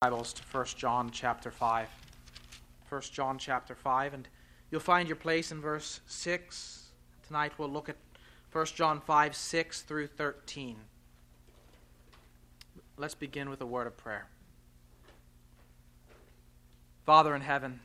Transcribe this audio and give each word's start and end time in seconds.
Bibles 0.00 0.32
to 0.32 0.42
1 0.52 0.64
John 0.76 1.10
chapter 1.10 1.50
5. 1.50 1.88
1 2.88 3.02
John 3.10 3.36
chapter 3.36 3.74
5, 3.74 4.14
and 4.14 4.28
you'll 4.70 4.80
find 4.80 5.08
your 5.08 5.16
place 5.16 5.50
in 5.50 5.60
verse 5.60 5.98
6. 6.06 6.90
Tonight 7.26 7.50
we'll 7.58 7.68
look 7.68 7.88
at 7.88 7.96
1 8.52 8.66
John 8.76 9.00
5, 9.00 9.34
6 9.34 9.82
through 9.82 10.06
13. 10.06 10.76
Let's 12.96 13.16
begin 13.16 13.50
with 13.50 13.60
a 13.60 13.66
word 13.66 13.88
of 13.88 13.96
prayer. 13.96 14.28
Father 17.04 17.34
in 17.34 17.42
heaven, 17.42 17.80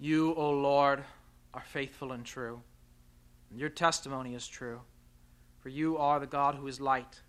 you, 0.00 0.34
O 0.36 0.52
Lord, 0.52 1.04
are 1.52 1.64
faithful 1.66 2.12
and 2.12 2.24
true, 2.24 2.62
and 3.50 3.60
your 3.60 3.68
testimony 3.68 4.34
is 4.34 4.48
true. 4.48 4.80
For 5.58 5.68
you 5.68 5.98
are 5.98 6.18
the 6.18 6.26
God 6.26 6.54
who 6.54 6.66
is 6.66 6.80
light, 6.80 7.20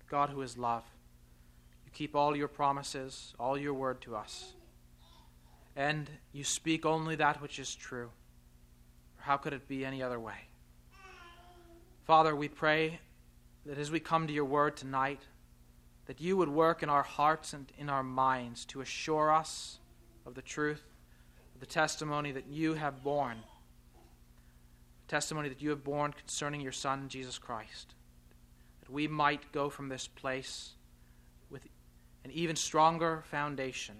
the 0.00 0.10
God 0.10 0.28
who 0.28 0.42
is 0.42 0.58
love. 0.58 0.84
You 1.88 1.92
keep 1.94 2.14
all 2.14 2.36
your 2.36 2.48
promises, 2.48 3.32
all 3.40 3.56
your 3.56 3.72
word 3.72 4.02
to 4.02 4.14
us. 4.14 4.52
And 5.74 6.10
you 6.32 6.44
speak 6.44 6.84
only 6.84 7.16
that 7.16 7.40
which 7.40 7.58
is 7.58 7.74
true. 7.74 8.10
How 9.16 9.38
could 9.38 9.54
it 9.54 9.66
be 9.66 9.86
any 9.86 10.02
other 10.02 10.20
way? 10.20 10.34
Father, 12.04 12.36
we 12.36 12.46
pray 12.46 13.00
that 13.64 13.78
as 13.78 13.90
we 13.90 14.00
come 14.00 14.26
to 14.26 14.34
your 14.34 14.44
word 14.44 14.76
tonight, 14.76 15.22
that 16.04 16.20
you 16.20 16.36
would 16.36 16.50
work 16.50 16.82
in 16.82 16.90
our 16.90 17.02
hearts 17.02 17.54
and 17.54 17.72
in 17.78 17.88
our 17.88 18.02
minds 18.02 18.66
to 18.66 18.82
assure 18.82 19.32
us 19.32 19.78
of 20.26 20.34
the 20.34 20.42
truth, 20.42 20.84
of 21.54 21.60
the 21.60 21.66
testimony 21.66 22.32
that 22.32 22.48
you 22.48 22.74
have 22.74 23.02
borne, 23.02 23.38
the 25.06 25.10
testimony 25.10 25.48
that 25.48 25.62
you 25.62 25.70
have 25.70 25.84
borne 25.84 26.12
concerning 26.12 26.60
your 26.60 26.70
Son, 26.70 27.08
Jesus 27.08 27.38
Christ, 27.38 27.94
that 28.80 28.90
we 28.90 29.08
might 29.08 29.52
go 29.52 29.70
from 29.70 29.88
this 29.88 30.06
place 30.06 30.74
an 32.28 32.34
even 32.34 32.56
stronger 32.56 33.22
foundation, 33.30 33.94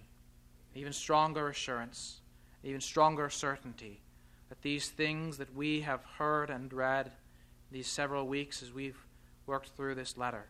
even 0.74 0.92
stronger 0.92 1.48
assurance, 1.48 2.20
even 2.62 2.78
stronger 2.78 3.30
certainty 3.30 4.02
that 4.50 4.60
these 4.60 4.90
things 4.90 5.38
that 5.38 5.54
we 5.54 5.80
have 5.80 6.04
heard 6.18 6.50
and 6.50 6.70
read 6.70 7.10
these 7.72 7.86
several 7.86 8.26
weeks 8.26 8.62
as 8.62 8.70
we've 8.70 8.98
worked 9.46 9.70
through 9.70 9.94
this 9.94 10.18
letter, 10.18 10.44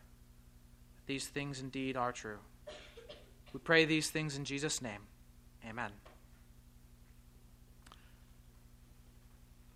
these 1.07 1.27
things 1.27 1.61
indeed 1.61 1.95
are 1.95 2.11
true. 2.11 2.39
We 3.53 3.61
pray 3.61 3.85
these 3.85 4.09
things 4.09 4.35
in 4.35 4.43
Jesus' 4.43 4.81
name. 4.81 5.01
Amen. 5.65 5.91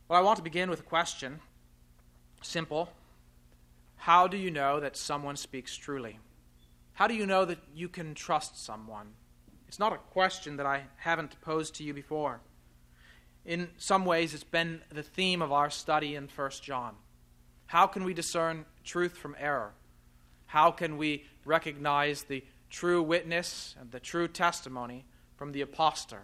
Well, 0.09 0.19
I 0.19 0.21
want 0.21 0.35
to 0.37 0.43
begin 0.43 0.69
with 0.69 0.81
a 0.81 0.83
question. 0.83 1.39
Simple. 2.41 2.91
How 3.95 4.27
do 4.27 4.35
you 4.35 4.51
know 4.51 4.81
that 4.81 4.97
someone 4.97 5.37
speaks 5.37 5.77
truly? 5.77 6.19
How 6.93 7.07
do 7.07 7.15
you 7.15 7.25
know 7.25 7.45
that 7.45 7.59
you 7.73 7.89
can 7.89 8.13
trust 8.13 8.63
someone? 8.63 9.13
It's 9.67 9.79
not 9.79 9.93
a 9.93 9.97
question 9.97 10.57
that 10.57 10.65
I 10.67 10.83
haven't 10.97 11.41
posed 11.41 11.75
to 11.75 11.83
you 11.83 11.93
before. 11.93 12.41
In 13.45 13.69
some 13.77 14.05
ways, 14.05 14.33
it's 14.33 14.43
been 14.43 14.81
the 14.91 15.03
theme 15.03 15.41
of 15.41 15.51
our 15.51 15.69
study 15.69 16.15
in 16.15 16.29
1 16.33 16.51
John. 16.61 16.95
How 17.65 17.87
can 17.87 18.03
we 18.03 18.13
discern 18.13 18.65
truth 18.83 19.17
from 19.17 19.35
error? 19.39 19.73
How 20.45 20.69
can 20.69 20.97
we 20.97 21.25
recognize 21.43 22.23
the 22.23 22.43
true 22.69 23.01
witness 23.01 23.75
and 23.79 23.91
the 23.91 23.99
true 23.99 24.27
testimony 24.27 25.05
from 25.35 25.51
the 25.51 25.61
impostor 25.61 26.21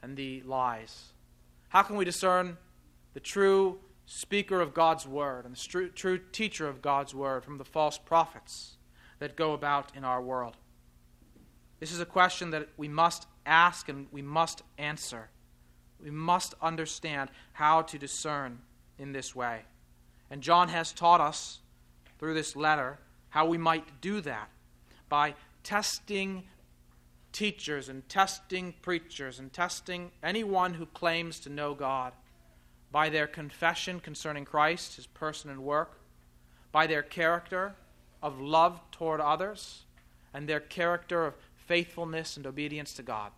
and 0.00 0.16
the 0.16 0.42
lies? 0.42 1.12
How 1.70 1.82
can 1.82 1.96
we 1.96 2.04
discern 2.04 2.56
the 3.14 3.20
true 3.20 3.80
speaker 4.06 4.60
of 4.60 4.72
God's 4.72 5.06
word 5.08 5.44
and 5.44 5.56
the 5.56 5.90
true 5.94 6.20
teacher 6.30 6.68
of 6.68 6.80
God's 6.80 7.12
word 7.12 7.44
from 7.44 7.58
the 7.58 7.64
false 7.64 7.98
prophets? 7.98 8.75
That 9.18 9.36
go 9.36 9.52
about 9.52 9.94
in 9.96 10.04
our 10.04 10.20
world? 10.20 10.56
This 11.80 11.92
is 11.92 12.00
a 12.00 12.06
question 12.06 12.50
that 12.50 12.68
we 12.76 12.88
must 12.88 13.26
ask 13.44 13.88
and 13.88 14.06
we 14.10 14.22
must 14.22 14.62
answer. 14.78 15.28
We 16.02 16.10
must 16.10 16.54
understand 16.60 17.30
how 17.52 17.82
to 17.82 17.98
discern 17.98 18.58
in 18.98 19.12
this 19.12 19.34
way. 19.34 19.62
And 20.30 20.42
John 20.42 20.68
has 20.68 20.92
taught 20.92 21.20
us 21.20 21.60
through 22.18 22.34
this 22.34 22.56
letter 22.56 22.98
how 23.28 23.46
we 23.46 23.58
might 23.58 24.00
do 24.00 24.20
that 24.22 24.48
by 25.08 25.34
testing 25.62 26.44
teachers 27.32 27.88
and 27.88 28.08
testing 28.08 28.74
preachers 28.80 29.38
and 29.38 29.52
testing 29.52 30.10
anyone 30.22 30.74
who 30.74 30.86
claims 30.86 31.38
to 31.40 31.50
know 31.50 31.74
God 31.74 32.12
by 32.90 33.10
their 33.10 33.26
confession 33.26 34.00
concerning 34.00 34.44
Christ, 34.44 34.96
his 34.96 35.06
person 35.06 35.50
and 35.50 35.62
work, 35.62 36.00
by 36.72 36.86
their 36.86 37.02
character, 37.02 37.74
of 38.22 38.40
love 38.40 38.80
toward 38.90 39.20
others 39.20 39.84
and 40.32 40.48
their 40.48 40.60
character 40.60 41.26
of 41.26 41.34
faithfulness 41.66 42.36
and 42.36 42.46
obedience 42.46 42.92
to 42.94 43.02
God. 43.02 43.32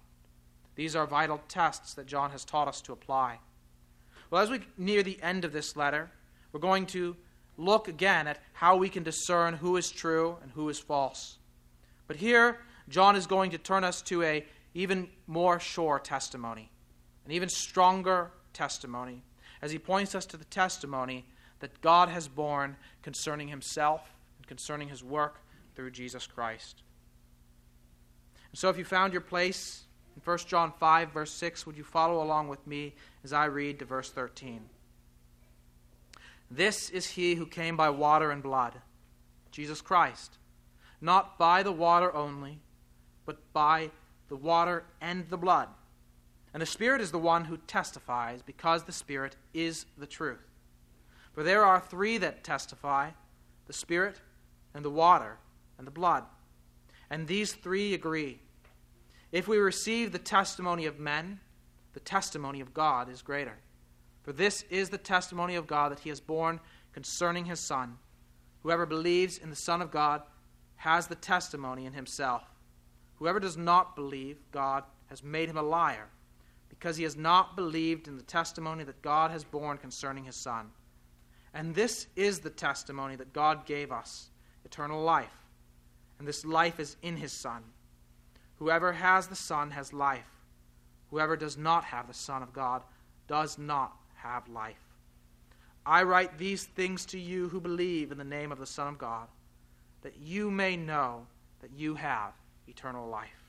These 0.74 0.94
are 0.94 1.06
vital 1.06 1.40
tests 1.48 1.94
that 1.94 2.06
John 2.06 2.30
has 2.30 2.44
taught 2.44 2.68
us 2.68 2.80
to 2.82 2.92
apply. 2.92 3.38
Well, 4.30 4.42
as 4.42 4.50
we 4.50 4.60
near 4.76 5.02
the 5.02 5.18
end 5.22 5.44
of 5.44 5.52
this 5.52 5.76
letter, 5.76 6.10
we're 6.52 6.60
going 6.60 6.86
to 6.86 7.16
look 7.56 7.88
again 7.88 8.26
at 8.26 8.40
how 8.52 8.76
we 8.76 8.88
can 8.88 9.02
discern 9.02 9.54
who 9.54 9.76
is 9.76 9.90
true 9.90 10.36
and 10.42 10.52
who 10.52 10.68
is 10.68 10.78
false. 10.78 11.38
But 12.06 12.16
here, 12.16 12.58
John 12.88 13.16
is 13.16 13.26
going 13.26 13.50
to 13.50 13.58
turn 13.58 13.84
us 13.84 14.02
to 14.02 14.22
a 14.22 14.46
even 14.74 15.08
more 15.26 15.58
sure 15.58 15.98
testimony, 15.98 16.70
an 17.26 17.32
even 17.32 17.48
stronger 17.48 18.30
testimony, 18.52 19.22
as 19.60 19.72
he 19.72 19.78
points 19.78 20.14
us 20.14 20.26
to 20.26 20.36
the 20.36 20.44
testimony 20.44 21.26
that 21.60 21.80
God 21.80 22.08
has 22.08 22.28
borne 22.28 22.76
concerning 23.02 23.48
himself 23.48 24.02
concerning 24.48 24.88
his 24.88 25.04
work 25.04 25.40
through 25.76 25.92
Jesus 25.92 26.26
Christ. 26.26 26.82
And 28.50 28.58
so 28.58 28.68
if 28.68 28.78
you 28.78 28.84
found 28.84 29.12
your 29.12 29.22
place 29.22 29.84
in 30.16 30.22
1 30.24 30.38
John 30.38 30.72
5, 30.80 31.12
verse 31.12 31.30
6, 31.30 31.66
would 31.66 31.76
you 31.76 31.84
follow 31.84 32.22
along 32.22 32.48
with 32.48 32.66
me 32.66 32.94
as 33.22 33.32
I 33.32 33.44
read 33.44 33.78
to 33.78 33.84
verse 33.84 34.10
13? 34.10 34.62
This 36.50 36.90
is 36.90 37.10
he 37.10 37.34
who 37.34 37.46
came 37.46 37.76
by 37.76 37.90
water 37.90 38.30
and 38.30 38.42
blood, 38.42 38.74
Jesus 39.52 39.80
Christ, 39.80 40.38
not 41.00 41.38
by 41.38 41.62
the 41.62 41.72
water 41.72 42.14
only, 42.14 42.60
but 43.26 43.52
by 43.52 43.90
the 44.28 44.36
water 44.36 44.84
and 45.00 45.28
the 45.28 45.36
blood. 45.36 45.68
And 46.54 46.62
the 46.62 46.66
Spirit 46.66 47.02
is 47.02 47.10
the 47.10 47.18
one 47.18 47.44
who 47.44 47.58
testifies, 47.58 48.40
because 48.42 48.84
the 48.84 48.92
Spirit 48.92 49.36
is 49.52 49.84
the 49.98 50.06
truth. 50.06 50.48
For 51.32 51.42
there 51.42 51.64
are 51.64 51.78
three 51.78 52.16
that 52.18 52.42
testify 52.42 53.10
the 53.66 53.72
Spirit, 53.74 54.22
and 54.74 54.84
the 54.84 54.90
water 54.90 55.38
and 55.78 55.86
the 55.86 55.92
blood. 55.92 56.24
And 57.10 57.26
these 57.26 57.52
three 57.52 57.94
agree. 57.94 58.40
If 59.32 59.48
we 59.48 59.58
receive 59.58 60.12
the 60.12 60.18
testimony 60.18 60.86
of 60.86 60.98
men, 60.98 61.40
the 61.92 62.00
testimony 62.00 62.60
of 62.60 62.74
God 62.74 63.08
is 63.08 63.22
greater. 63.22 63.58
For 64.22 64.32
this 64.32 64.62
is 64.70 64.90
the 64.90 64.98
testimony 64.98 65.54
of 65.54 65.66
God 65.66 65.90
that 65.90 66.00
he 66.00 66.10
has 66.10 66.20
borne 66.20 66.60
concerning 66.92 67.46
his 67.46 67.60
Son. 67.60 67.96
Whoever 68.62 68.86
believes 68.86 69.38
in 69.38 69.50
the 69.50 69.56
Son 69.56 69.80
of 69.80 69.90
God 69.90 70.22
has 70.76 71.06
the 71.06 71.14
testimony 71.14 71.86
in 71.86 71.92
himself. 71.92 72.42
Whoever 73.16 73.40
does 73.40 73.56
not 73.56 73.96
believe 73.96 74.38
God 74.52 74.84
has 75.06 75.22
made 75.22 75.48
him 75.48 75.56
a 75.56 75.62
liar, 75.62 76.08
because 76.68 76.96
he 76.96 77.04
has 77.04 77.16
not 77.16 77.56
believed 77.56 78.06
in 78.06 78.16
the 78.16 78.22
testimony 78.22 78.84
that 78.84 79.02
God 79.02 79.30
has 79.30 79.44
borne 79.44 79.78
concerning 79.78 80.24
his 80.24 80.36
Son. 80.36 80.70
And 81.54 81.74
this 81.74 82.06
is 82.14 82.40
the 82.40 82.50
testimony 82.50 83.16
that 83.16 83.32
God 83.32 83.66
gave 83.66 83.90
us 83.90 84.30
eternal 84.68 85.02
life. 85.02 85.32
And 86.18 86.28
this 86.28 86.44
life 86.44 86.78
is 86.78 86.96
in 87.02 87.16
his 87.16 87.32
Son. 87.32 87.62
Whoever 88.58 88.92
has 88.92 89.28
the 89.28 89.36
Son 89.36 89.70
has 89.70 89.92
life. 89.92 90.30
Whoever 91.10 91.36
does 91.36 91.56
not 91.56 91.84
have 91.84 92.06
the 92.06 92.14
Son 92.14 92.42
of 92.42 92.52
God 92.52 92.82
does 93.28 93.56
not 93.56 93.96
have 94.16 94.48
life. 94.48 94.76
I 95.86 96.02
write 96.02 96.36
these 96.36 96.64
things 96.64 97.06
to 97.06 97.18
you 97.18 97.48
who 97.48 97.60
believe 97.60 98.12
in 98.12 98.18
the 98.18 98.24
name 98.24 98.52
of 98.52 98.58
the 98.58 98.66
Son 98.66 98.88
of 98.88 98.98
God, 98.98 99.28
that 100.02 100.18
you 100.18 100.50
may 100.50 100.76
know 100.76 101.26
that 101.60 101.70
you 101.74 101.94
have 101.94 102.32
eternal 102.66 103.08
life. 103.08 103.42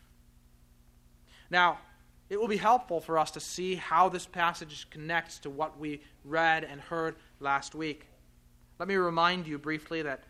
Now, 1.50 1.80
it 2.30 2.40
will 2.40 2.48
be 2.48 2.58
helpful 2.58 3.02
for 3.02 3.18
us 3.18 3.32
to 3.32 3.40
see 3.40 3.76
how 3.76 4.08
this 4.08 4.26
passage 4.26 4.88
connects 4.90 5.40
to 5.40 5.50
what 5.50 5.78
we 5.78 6.02
read 6.24 6.64
and 6.64 6.80
heard 6.80 7.16
last 7.40 7.76
week. 7.76 8.08
Let 8.78 8.88
me 8.88 8.96
remind 8.96 9.48
you 9.48 9.58
briefly 9.58 10.02
that 10.04 10.24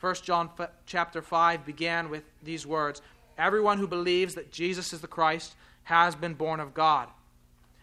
1 0.00 0.14
John 0.22 0.50
f- 0.58 0.70
chapter 0.84 1.22
5 1.22 1.64
began 1.64 2.10
with 2.10 2.24
these 2.42 2.66
words 2.66 3.00
Everyone 3.38 3.78
who 3.78 3.86
believes 3.86 4.34
that 4.34 4.50
Jesus 4.50 4.92
is 4.92 5.00
the 5.00 5.06
Christ 5.06 5.56
has 5.84 6.14
been 6.14 6.34
born 6.34 6.58
of 6.58 6.72
God. 6.72 7.08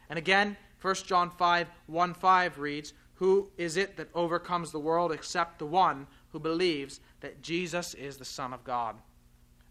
And 0.10 0.18
again, 0.18 0.58
1 0.82 0.96
John 1.06 1.30
5 1.30 1.68
1 1.88 2.14
5 2.14 2.60
reads, 2.60 2.94
Who 3.16 3.50
is 3.58 3.78
it 3.78 3.98
that 3.98 4.10
overcomes 4.14 4.72
the 4.72 4.80
world 4.80 5.12
except 5.12 5.60
the 5.60 5.66
one 5.66 6.08
who 6.32 6.40
believes 6.40 7.00
that 7.22 7.42
Jesus 7.42 7.94
is 7.94 8.18
the 8.18 8.26
Son 8.26 8.54
of 8.54 8.64
God? 8.64 8.96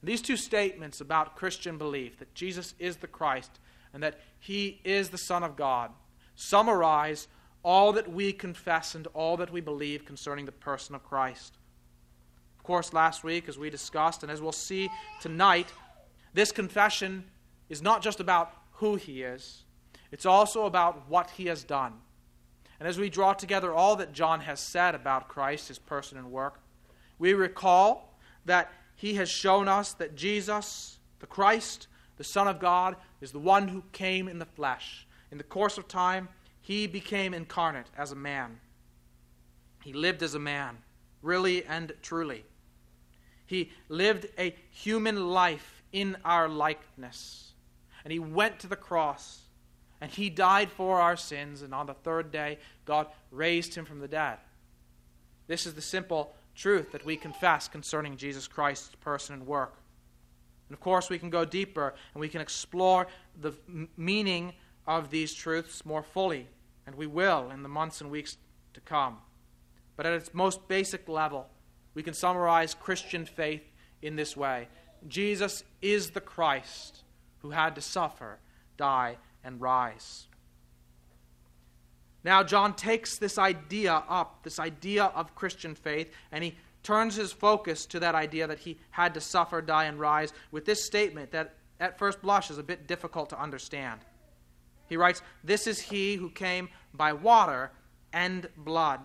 These 0.02 0.22
two 0.22 0.36
statements 0.36 1.00
about 1.00 1.36
Christian 1.36 1.78
belief, 1.78 2.18
that 2.18 2.34
Jesus 2.34 2.74
is 2.78 2.96
the 2.96 3.06
Christ 3.06 3.60
and 3.92 4.02
that 4.02 4.20
he 4.40 4.80
is 4.84 5.10
the 5.10 5.18
Son 5.18 5.42
of 5.42 5.54
God, 5.54 5.90
summarize 6.34 7.28
all 7.62 7.92
that 7.92 8.10
we 8.10 8.32
confess 8.32 8.94
and 8.94 9.06
all 9.08 9.36
that 9.36 9.52
we 9.52 9.60
believe 9.60 10.04
concerning 10.04 10.46
the 10.46 10.52
person 10.52 10.94
of 10.94 11.04
Christ. 11.04 11.58
Of 12.62 12.66
course, 12.66 12.92
last 12.92 13.24
week, 13.24 13.48
as 13.48 13.58
we 13.58 13.70
discussed, 13.70 14.22
and 14.22 14.30
as 14.30 14.40
we'll 14.40 14.52
see 14.52 14.88
tonight, 15.20 15.66
This 16.34 16.52
confession 16.52 17.24
is 17.68 17.82
not 17.82 18.02
just 18.02 18.20
about 18.20 18.52
who 18.72 18.96
he 18.96 19.22
is, 19.22 19.64
it's 20.10 20.26
also 20.26 20.66
about 20.66 21.08
what 21.08 21.30
he 21.30 21.46
has 21.46 21.64
done. 21.64 21.94
And 22.78 22.88
as 22.88 22.98
we 22.98 23.10
draw 23.10 23.32
together 23.32 23.72
all 23.72 23.96
that 23.96 24.12
John 24.12 24.40
has 24.40 24.60
said 24.60 24.94
about 24.94 25.28
Christ, 25.28 25.68
his 25.68 25.78
person 25.78 26.18
and 26.18 26.32
work, 26.32 26.60
we 27.18 27.34
recall 27.34 28.18
that 28.44 28.72
he 28.96 29.14
has 29.14 29.28
shown 29.28 29.68
us 29.68 29.92
that 29.94 30.16
Jesus, 30.16 30.98
the 31.20 31.26
Christ, 31.26 31.86
the 32.16 32.24
Son 32.24 32.48
of 32.48 32.58
God, 32.58 32.96
is 33.20 33.30
the 33.30 33.38
one 33.38 33.68
who 33.68 33.84
came 33.92 34.28
in 34.28 34.38
the 34.38 34.46
flesh. 34.46 35.06
In 35.30 35.38
the 35.38 35.44
course 35.44 35.78
of 35.78 35.86
time, 35.86 36.28
he 36.60 36.86
became 36.86 37.34
incarnate 37.34 37.86
as 37.96 38.12
a 38.12 38.16
man. 38.16 38.58
He 39.84 39.92
lived 39.92 40.22
as 40.22 40.34
a 40.34 40.38
man, 40.38 40.78
really 41.22 41.64
and 41.64 41.92
truly. 42.02 42.44
He 43.52 43.70
lived 43.90 44.28
a 44.38 44.54
human 44.70 45.28
life 45.28 45.82
in 45.92 46.16
our 46.24 46.48
likeness. 46.48 47.52
And 48.02 48.10
he 48.10 48.18
went 48.18 48.60
to 48.60 48.66
the 48.66 48.76
cross 48.76 49.42
and 50.00 50.10
he 50.10 50.30
died 50.30 50.70
for 50.70 51.02
our 51.02 51.18
sins. 51.18 51.60
And 51.60 51.74
on 51.74 51.84
the 51.84 51.92
third 51.92 52.32
day, 52.32 52.56
God 52.86 53.08
raised 53.30 53.74
him 53.74 53.84
from 53.84 54.00
the 54.00 54.08
dead. 54.08 54.38
This 55.48 55.66
is 55.66 55.74
the 55.74 55.82
simple 55.82 56.34
truth 56.54 56.92
that 56.92 57.04
we 57.04 57.14
confess 57.14 57.68
concerning 57.68 58.16
Jesus 58.16 58.48
Christ's 58.48 58.94
person 59.02 59.34
and 59.34 59.46
work. 59.46 59.76
And 60.70 60.74
of 60.74 60.80
course, 60.80 61.10
we 61.10 61.18
can 61.18 61.28
go 61.28 61.44
deeper 61.44 61.92
and 62.14 62.22
we 62.22 62.30
can 62.30 62.40
explore 62.40 63.06
the 63.38 63.52
meaning 63.98 64.54
of 64.86 65.10
these 65.10 65.34
truths 65.34 65.84
more 65.84 66.02
fully, 66.02 66.48
and 66.86 66.94
we 66.94 67.06
will 67.06 67.50
in 67.50 67.62
the 67.62 67.68
months 67.68 68.00
and 68.00 68.10
weeks 68.10 68.38
to 68.72 68.80
come. 68.80 69.18
But 69.94 70.06
at 70.06 70.14
its 70.14 70.32
most 70.32 70.66
basic 70.68 71.06
level, 71.06 71.48
we 71.94 72.02
can 72.02 72.14
summarize 72.14 72.74
Christian 72.74 73.24
faith 73.24 73.62
in 74.00 74.16
this 74.16 74.36
way 74.36 74.68
Jesus 75.08 75.64
is 75.80 76.10
the 76.10 76.20
Christ 76.20 77.02
who 77.40 77.50
had 77.50 77.74
to 77.74 77.80
suffer, 77.80 78.38
die, 78.76 79.18
and 79.42 79.60
rise. 79.60 80.28
Now, 82.24 82.44
John 82.44 82.74
takes 82.74 83.18
this 83.18 83.36
idea 83.36 84.04
up, 84.08 84.44
this 84.44 84.60
idea 84.60 85.06
of 85.06 85.34
Christian 85.34 85.74
faith, 85.74 86.12
and 86.30 86.44
he 86.44 86.56
turns 86.84 87.16
his 87.16 87.32
focus 87.32 87.84
to 87.86 88.00
that 88.00 88.14
idea 88.14 88.46
that 88.46 88.60
he 88.60 88.78
had 88.90 89.14
to 89.14 89.20
suffer, 89.20 89.60
die, 89.60 89.84
and 89.84 89.98
rise 89.98 90.32
with 90.52 90.64
this 90.64 90.84
statement 90.84 91.32
that 91.32 91.56
at 91.80 91.98
first 91.98 92.22
blush 92.22 92.50
is 92.50 92.58
a 92.58 92.62
bit 92.62 92.86
difficult 92.86 93.30
to 93.30 93.40
understand. 93.40 94.00
He 94.88 94.96
writes, 94.96 95.20
This 95.42 95.66
is 95.66 95.80
he 95.80 96.14
who 96.14 96.30
came 96.30 96.68
by 96.94 97.12
water 97.12 97.72
and 98.12 98.48
blood, 98.56 99.00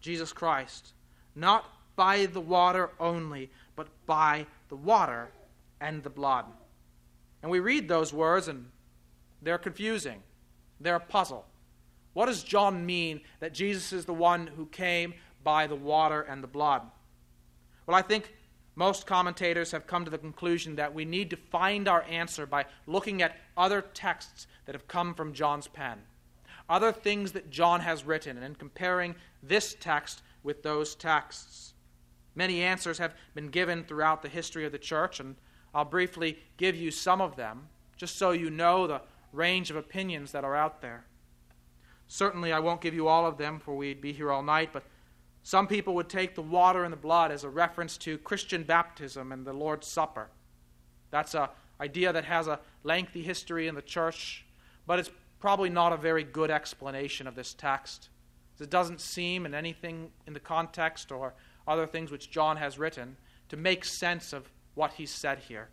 Jesus 0.00 0.32
Christ, 0.32 0.94
not 1.34 1.64
by 1.96 2.26
the 2.26 2.40
water 2.40 2.90
only, 3.00 3.50
but 3.74 3.88
by 4.06 4.46
the 4.68 4.76
water 4.76 5.30
and 5.80 6.02
the 6.02 6.10
blood. 6.10 6.44
And 7.42 7.50
we 7.50 7.60
read 7.60 7.88
those 7.88 8.12
words 8.12 8.48
and 8.48 8.66
they're 9.42 9.58
confusing. 9.58 10.22
They're 10.80 10.96
a 10.96 11.00
puzzle. 11.00 11.44
What 12.12 12.26
does 12.26 12.42
John 12.42 12.86
mean 12.86 13.20
that 13.40 13.52
Jesus 13.52 13.92
is 13.92 14.04
the 14.04 14.14
one 14.14 14.46
who 14.46 14.66
came 14.66 15.14
by 15.44 15.66
the 15.66 15.76
water 15.76 16.22
and 16.22 16.42
the 16.42 16.48
blood? 16.48 16.82
Well, 17.86 17.96
I 17.96 18.02
think 18.02 18.34
most 18.74 19.06
commentators 19.06 19.70
have 19.72 19.86
come 19.86 20.04
to 20.04 20.10
the 20.10 20.18
conclusion 20.18 20.76
that 20.76 20.94
we 20.94 21.04
need 21.04 21.30
to 21.30 21.36
find 21.36 21.88
our 21.88 22.02
answer 22.04 22.46
by 22.46 22.66
looking 22.86 23.22
at 23.22 23.36
other 23.56 23.80
texts 23.80 24.46
that 24.66 24.74
have 24.74 24.88
come 24.88 25.14
from 25.14 25.32
John's 25.32 25.68
pen, 25.68 25.98
other 26.68 26.92
things 26.92 27.32
that 27.32 27.50
John 27.50 27.80
has 27.80 28.04
written, 28.04 28.38
and 28.38 28.58
comparing 28.58 29.14
this 29.42 29.76
text 29.80 30.22
with 30.42 30.62
those 30.62 30.94
texts. 30.94 31.74
Many 32.36 32.62
answers 32.62 32.98
have 32.98 33.14
been 33.34 33.48
given 33.48 33.82
throughout 33.82 34.22
the 34.22 34.28
history 34.28 34.64
of 34.64 34.72
the 34.72 34.78
church, 34.78 35.18
and 35.18 35.34
I'll 35.74 35.86
briefly 35.86 36.38
give 36.58 36.76
you 36.76 36.90
some 36.90 37.20
of 37.20 37.34
them, 37.34 37.68
just 37.96 38.16
so 38.16 38.30
you 38.30 38.50
know 38.50 38.86
the 38.86 39.00
range 39.32 39.70
of 39.70 39.76
opinions 39.76 40.32
that 40.32 40.44
are 40.44 40.54
out 40.54 40.82
there. 40.82 41.06
Certainly, 42.06 42.52
I 42.52 42.60
won't 42.60 42.82
give 42.82 42.94
you 42.94 43.08
all 43.08 43.26
of 43.26 43.38
them, 43.38 43.58
for 43.58 43.74
we'd 43.74 44.00
be 44.00 44.12
here 44.12 44.30
all 44.30 44.42
night, 44.42 44.70
but 44.72 44.84
some 45.42 45.66
people 45.66 45.94
would 45.94 46.08
take 46.08 46.34
the 46.34 46.42
water 46.42 46.84
and 46.84 46.92
the 46.92 46.96
blood 46.96 47.32
as 47.32 47.42
a 47.42 47.48
reference 47.48 47.96
to 47.98 48.18
Christian 48.18 48.62
baptism 48.64 49.32
and 49.32 49.46
the 49.46 49.52
Lord's 49.52 49.86
Supper. 49.86 50.28
That's 51.10 51.34
an 51.34 51.48
idea 51.80 52.12
that 52.12 52.24
has 52.24 52.48
a 52.48 52.60
lengthy 52.84 53.22
history 53.22 53.66
in 53.66 53.74
the 53.74 53.82
church, 53.82 54.44
but 54.86 54.98
it's 54.98 55.10
probably 55.40 55.70
not 55.70 55.92
a 55.92 55.96
very 55.96 56.24
good 56.24 56.50
explanation 56.50 57.26
of 57.26 57.34
this 57.34 57.54
text. 57.54 58.10
It 58.60 58.70
doesn't 58.70 59.00
seem 59.00 59.46
in 59.46 59.54
anything 59.54 60.10
in 60.26 60.32
the 60.32 60.40
context 60.40 61.12
or 61.12 61.34
other 61.66 61.86
things 61.86 62.10
which 62.10 62.30
John 62.30 62.56
has 62.56 62.78
written 62.78 63.16
to 63.48 63.56
make 63.56 63.84
sense 63.84 64.32
of 64.32 64.50
what 64.74 64.92
he 64.94 65.06
said 65.06 65.38
here. 65.48 65.68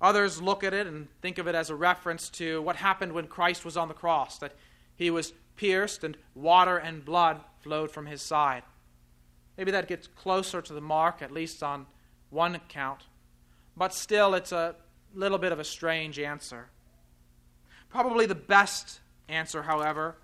Others 0.00 0.42
look 0.42 0.64
at 0.64 0.74
it 0.74 0.86
and 0.86 1.08
think 1.22 1.38
of 1.38 1.46
it 1.46 1.54
as 1.54 1.70
a 1.70 1.74
reference 1.74 2.28
to 2.28 2.60
what 2.62 2.76
happened 2.76 3.12
when 3.12 3.26
Christ 3.26 3.64
was 3.64 3.76
on 3.76 3.88
the 3.88 3.94
cross, 3.94 4.38
that 4.38 4.52
he 4.96 5.10
was 5.10 5.32
pierced 5.56 6.04
and 6.04 6.16
water 6.34 6.76
and 6.76 7.04
blood 7.04 7.40
flowed 7.60 7.90
from 7.90 8.06
his 8.06 8.20
side. 8.20 8.64
Maybe 9.56 9.70
that 9.70 9.88
gets 9.88 10.06
closer 10.06 10.60
to 10.60 10.72
the 10.72 10.80
mark, 10.80 11.22
at 11.22 11.30
least 11.30 11.62
on 11.62 11.86
one 12.30 12.54
account. 12.54 13.02
But 13.76 13.94
still, 13.94 14.34
it's 14.34 14.52
a 14.52 14.74
little 15.14 15.38
bit 15.38 15.52
of 15.52 15.60
a 15.60 15.64
strange 15.64 16.18
answer. 16.18 16.68
Probably 17.88 18.26
the 18.26 18.34
best 18.34 19.00
answer, 19.28 19.62
however, 19.62 20.16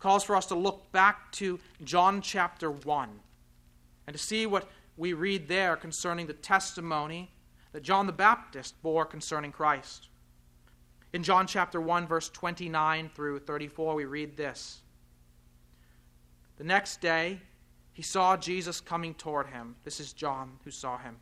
calls 0.00 0.24
for 0.24 0.34
us 0.34 0.46
to 0.46 0.54
look 0.54 0.90
back 0.92 1.30
to 1.32 1.60
John 1.84 2.22
chapter 2.22 2.70
1 2.70 3.08
and 4.06 4.16
to 4.16 4.22
see 4.22 4.46
what 4.46 4.68
we 4.96 5.12
read 5.12 5.46
there 5.46 5.76
concerning 5.76 6.26
the 6.26 6.32
testimony 6.32 7.30
that 7.72 7.82
John 7.82 8.06
the 8.06 8.12
Baptist 8.12 8.80
bore 8.82 9.04
concerning 9.04 9.52
Christ. 9.52 10.08
In 11.12 11.22
John 11.22 11.46
chapter 11.46 11.80
1, 11.80 12.06
verse 12.06 12.28
29 12.30 13.10
through 13.14 13.40
34, 13.40 13.94
we 13.94 14.04
read 14.04 14.36
this 14.36 14.80
The 16.56 16.64
next 16.64 17.00
day, 17.00 17.40
he 17.92 18.02
saw 18.02 18.36
Jesus 18.36 18.80
coming 18.80 19.14
toward 19.14 19.48
him. 19.48 19.76
This 19.84 20.00
is 20.00 20.12
John 20.12 20.58
who 20.64 20.70
saw 20.70 20.98
him. 20.98 21.16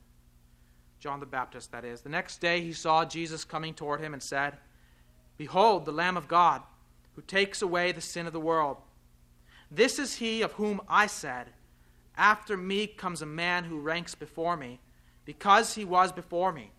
John 1.01 1.21
the 1.21 1.27
Baptist, 1.27 1.73
that 1.73 1.85
is. 1.85 2.01
The 2.01 2.09
next 2.09 2.41
day, 2.41 2.61
he 2.61 2.73
saw 2.73 3.05
Jesus 3.05 3.45
coming 3.45 3.75
toward 3.75 4.01
him 4.01 4.13
and 4.13 4.23
said, 4.23 4.59
Behold, 5.37 5.85
the 5.85 5.93
Lamb 5.93 6.17
of 6.17 6.29
God, 6.29 6.63
who 7.19 7.23
takes 7.23 7.63
away 7.63 7.91
the 7.91 8.01
sin 8.01 8.29
of 8.29 8.33
the 8.33 8.39
world. 8.39 8.77
This 9.73 9.99
is 9.99 10.19
he 10.19 10.41
of 10.41 10.53
whom 10.53 10.81
I 10.89 11.09
said, 11.09 11.49
After 12.17 12.57
me 12.57 12.87
comes 12.87 13.23
a 13.23 13.27
man 13.27 13.65
who 13.65 13.81
ranks 13.81 14.15
before 14.15 14.57
me 14.57 14.79
because 15.25 15.75
he 15.75 15.85
was 15.85 16.13
before 16.13 16.53
me. 16.53 16.71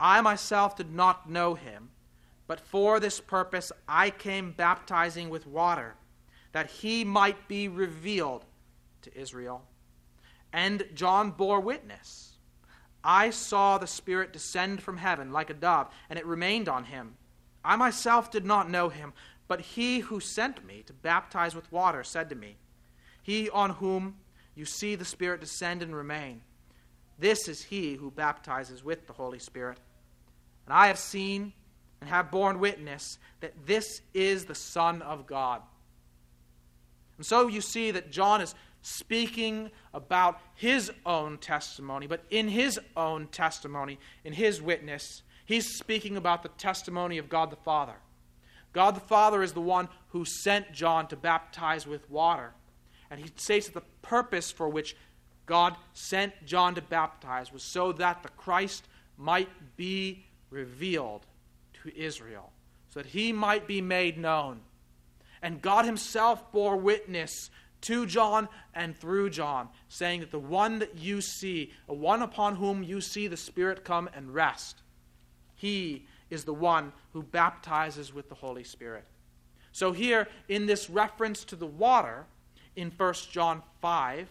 I 0.00 0.22
myself 0.22 0.76
did 0.76 0.94
not 0.94 1.28
know 1.28 1.56
him, 1.56 1.90
but 2.46 2.58
for 2.58 2.98
this 3.00 3.20
purpose 3.20 3.70
I 3.86 4.08
came 4.08 4.52
baptizing 4.52 5.28
with 5.28 5.46
water, 5.46 5.94
that 6.52 6.70
he 6.70 7.04
might 7.04 7.46
be 7.46 7.68
revealed 7.68 8.46
to 9.02 9.14
Israel. 9.14 9.66
And 10.54 10.86
John 10.94 11.32
bore 11.32 11.60
witness. 11.60 12.38
I 13.04 13.28
saw 13.28 13.76
the 13.76 13.86
Spirit 13.86 14.32
descend 14.32 14.82
from 14.82 14.96
heaven 14.96 15.32
like 15.32 15.50
a 15.50 15.54
dove, 15.54 15.92
and 16.08 16.18
it 16.18 16.24
remained 16.24 16.66
on 16.66 16.84
him. 16.84 17.16
I 17.64 17.76
myself 17.76 18.30
did 18.30 18.44
not 18.44 18.70
know 18.70 18.88
him, 18.88 19.12
but 19.50 19.60
he 19.60 19.98
who 19.98 20.20
sent 20.20 20.64
me 20.64 20.84
to 20.86 20.92
baptize 20.92 21.56
with 21.56 21.72
water 21.72 22.04
said 22.04 22.28
to 22.28 22.36
me, 22.36 22.54
He 23.20 23.50
on 23.50 23.70
whom 23.70 24.14
you 24.54 24.64
see 24.64 24.94
the 24.94 25.04
Spirit 25.04 25.40
descend 25.40 25.82
and 25.82 25.92
remain 25.92 26.42
this 27.18 27.48
is 27.48 27.64
he 27.64 27.94
who 27.94 28.12
baptizes 28.12 28.84
with 28.84 29.08
the 29.08 29.12
Holy 29.12 29.40
Spirit. 29.40 29.78
And 30.66 30.72
I 30.72 30.86
have 30.86 31.00
seen 31.00 31.52
and 32.00 32.08
have 32.08 32.30
borne 32.30 32.60
witness 32.60 33.18
that 33.40 33.66
this 33.66 34.02
is 34.14 34.44
the 34.44 34.54
Son 34.54 35.02
of 35.02 35.26
God. 35.26 35.62
And 37.16 37.26
so 37.26 37.48
you 37.48 37.60
see 37.60 37.90
that 37.90 38.12
John 38.12 38.40
is 38.40 38.54
speaking 38.82 39.72
about 39.92 40.38
his 40.54 40.92
own 41.04 41.38
testimony, 41.38 42.06
but 42.06 42.24
in 42.30 42.46
his 42.46 42.78
own 42.96 43.26
testimony, 43.26 43.98
in 44.22 44.32
his 44.32 44.62
witness, 44.62 45.24
he's 45.44 45.76
speaking 45.76 46.16
about 46.16 46.44
the 46.44 46.50
testimony 46.50 47.18
of 47.18 47.28
God 47.28 47.50
the 47.50 47.56
Father. 47.56 47.96
God 48.72 48.94
the 48.94 49.00
Father 49.00 49.42
is 49.42 49.52
the 49.52 49.60
one 49.60 49.88
who 50.08 50.24
sent 50.24 50.72
John 50.72 51.06
to 51.08 51.16
baptize 51.16 51.86
with 51.86 52.08
water. 52.10 52.52
And 53.10 53.20
he 53.20 53.30
states 53.36 53.66
that 53.66 53.74
the 53.74 53.86
purpose 54.02 54.50
for 54.50 54.68
which 54.68 54.96
God 55.46 55.74
sent 55.92 56.46
John 56.46 56.76
to 56.76 56.82
baptize 56.82 57.52
was 57.52 57.64
so 57.64 57.92
that 57.92 58.22
the 58.22 58.28
Christ 58.30 58.86
might 59.16 59.48
be 59.76 60.24
revealed 60.50 61.26
to 61.82 61.96
Israel, 61.98 62.52
so 62.90 63.00
that 63.00 63.08
he 63.08 63.32
might 63.32 63.66
be 63.66 63.80
made 63.80 64.16
known. 64.16 64.60
And 65.42 65.62
God 65.62 65.84
himself 65.84 66.52
bore 66.52 66.76
witness 66.76 67.50
to 67.82 68.06
John 68.06 68.48
and 68.74 68.96
through 68.96 69.30
John, 69.30 69.68
saying 69.88 70.20
that 70.20 70.30
the 70.30 70.38
one 70.38 70.80
that 70.80 70.98
you 70.98 71.20
see, 71.20 71.72
the 71.86 71.94
one 71.94 72.22
upon 72.22 72.56
whom 72.56 72.82
you 72.82 73.00
see 73.00 73.26
the 73.26 73.36
Spirit 73.36 73.84
come 73.84 74.08
and 74.14 74.34
rest, 74.34 74.82
he 75.54 76.06
is 76.30 76.44
the 76.44 76.54
one 76.54 76.92
who 77.12 77.22
baptizes 77.22 78.14
with 78.14 78.28
the 78.28 78.34
Holy 78.34 78.64
Spirit. 78.64 79.04
So, 79.72 79.92
here 79.92 80.28
in 80.48 80.66
this 80.66 80.90
reference 80.90 81.44
to 81.44 81.56
the 81.56 81.66
water 81.66 82.24
in 82.76 82.90
1 82.96 83.14
John 83.30 83.62
5, 83.80 84.28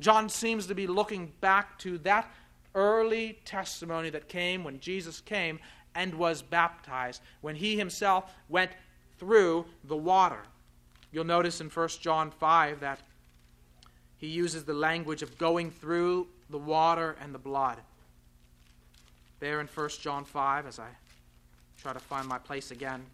John 0.00 0.28
seems 0.28 0.66
to 0.66 0.74
be 0.74 0.86
looking 0.86 1.32
back 1.40 1.78
to 1.80 1.98
that 1.98 2.32
early 2.74 3.38
testimony 3.44 4.10
that 4.10 4.28
came 4.28 4.64
when 4.64 4.78
Jesus 4.80 5.20
came 5.20 5.58
and 5.94 6.14
was 6.14 6.42
baptized, 6.42 7.22
when 7.40 7.56
he 7.56 7.76
himself 7.76 8.32
went 8.48 8.70
through 9.18 9.66
the 9.84 9.96
water. 9.96 10.40
You'll 11.10 11.24
notice 11.24 11.60
in 11.60 11.68
1 11.68 11.88
John 12.00 12.30
5 12.30 12.80
that 12.80 13.00
he 14.18 14.26
uses 14.26 14.64
the 14.64 14.74
language 14.74 15.22
of 15.22 15.38
going 15.38 15.70
through 15.70 16.28
the 16.50 16.58
water 16.58 17.16
and 17.20 17.34
the 17.34 17.38
blood. 17.38 17.78
There 19.40 19.60
in 19.60 19.68
1 19.68 19.88
John 20.00 20.24
5, 20.24 20.66
as 20.66 20.78
I 20.78 20.88
try 21.80 21.92
to 21.92 21.98
find 21.98 22.26
my 22.28 22.38
place 22.38 22.70
again, 22.70 23.04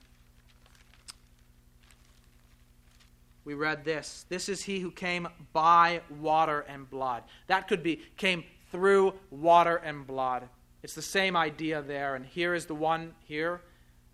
we 3.45 3.55
read 3.55 3.85
this 3.85 4.25
This 4.29 4.49
is 4.49 4.63
he 4.63 4.81
who 4.81 4.91
came 4.91 5.29
by 5.53 6.01
water 6.19 6.61
and 6.69 6.89
blood. 6.89 7.23
That 7.47 7.69
could 7.69 7.83
be 7.83 8.01
came 8.17 8.45
through 8.73 9.15
water 9.31 9.77
and 9.77 10.07
blood. 10.07 10.49
It's 10.83 10.95
the 10.95 11.03
same 11.03 11.37
idea 11.37 11.83
there. 11.83 12.15
And 12.15 12.25
here 12.25 12.55
is 12.55 12.67
the 12.67 12.75
one 12.75 13.15
here, 13.21 13.61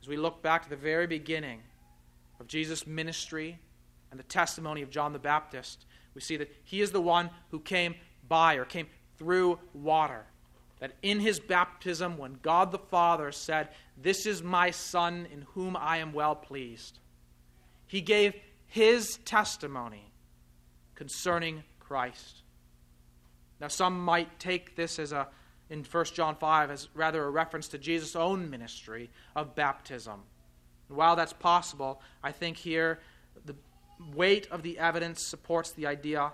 as 0.03 0.09
we 0.09 0.17
look 0.17 0.43
back 0.43 0.65
to 0.65 0.71
the 0.71 0.77
very 0.77 1.07
beginning 1.07 1.63
of 2.39 2.47
Jesus' 2.47 2.87
ministry 2.87 3.59
and 4.11 4.19
the 4.19 4.25
testimony 4.25 4.83
of 4.83 4.91
John 4.91 5.13
the 5.13 5.19
Baptist 5.19 5.87
we 6.15 6.21
see 6.21 6.37
that 6.37 6.55
he 6.65 6.81
is 6.81 6.91
the 6.91 7.01
one 7.01 7.31
who 7.51 7.61
came 7.61 7.95
by 8.27 8.55
or 8.55 8.65
came 8.65 8.87
through 9.17 9.59
water. 9.73 10.25
That 10.81 10.93
in 11.03 11.21
his 11.21 11.39
baptism, 11.39 12.17
when 12.19 12.39
God 12.43 12.73
the 12.73 12.79
Father 12.79 13.33
said, 13.33 13.69
This 13.97 14.27
is 14.27 14.43
my 14.43 14.71
Son 14.71 15.27
in 15.33 15.43
whom 15.55 15.77
I 15.77 15.99
am 15.99 16.13
well 16.13 16.35
pleased, 16.35 16.99
he 17.87 18.01
gave 18.01 18.35
his 18.67 19.19
testimony 19.25 20.13
concerning 20.95 21.65
Christ. 21.79 22.43
Now, 23.61 23.69
some 23.69 24.03
might 24.03 24.39
take 24.39 24.77
this 24.77 24.99
as 24.99 25.13
a, 25.13 25.29
in 25.69 25.85
1 25.85 26.05
John 26.07 26.37
5, 26.37 26.71
as 26.71 26.89
rather 26.95 27.25
a 27.25 27.31
reference 27.31 27.69
to 27.69 27.79
Jesus' 27.79 28.17
own 28.17 28.49
ministry 28.49 29.11
of 29.37 29.55
baptism. 29.55 30.21
And 30.89 30.97
while 30.97 31.17
that's 31.17 31.33
possible, 31.33 32.01
I 32.23 32.33
think 32.33 32.57
here 32.57 33.01
the 33.45 33.55
weight 34.15 34.47
of 34.51 34.63
the 34.63 34.79
evidence 34.79 35.27
supports 35.27 35.73
the 35.73 35.87
idea 35.87 36.33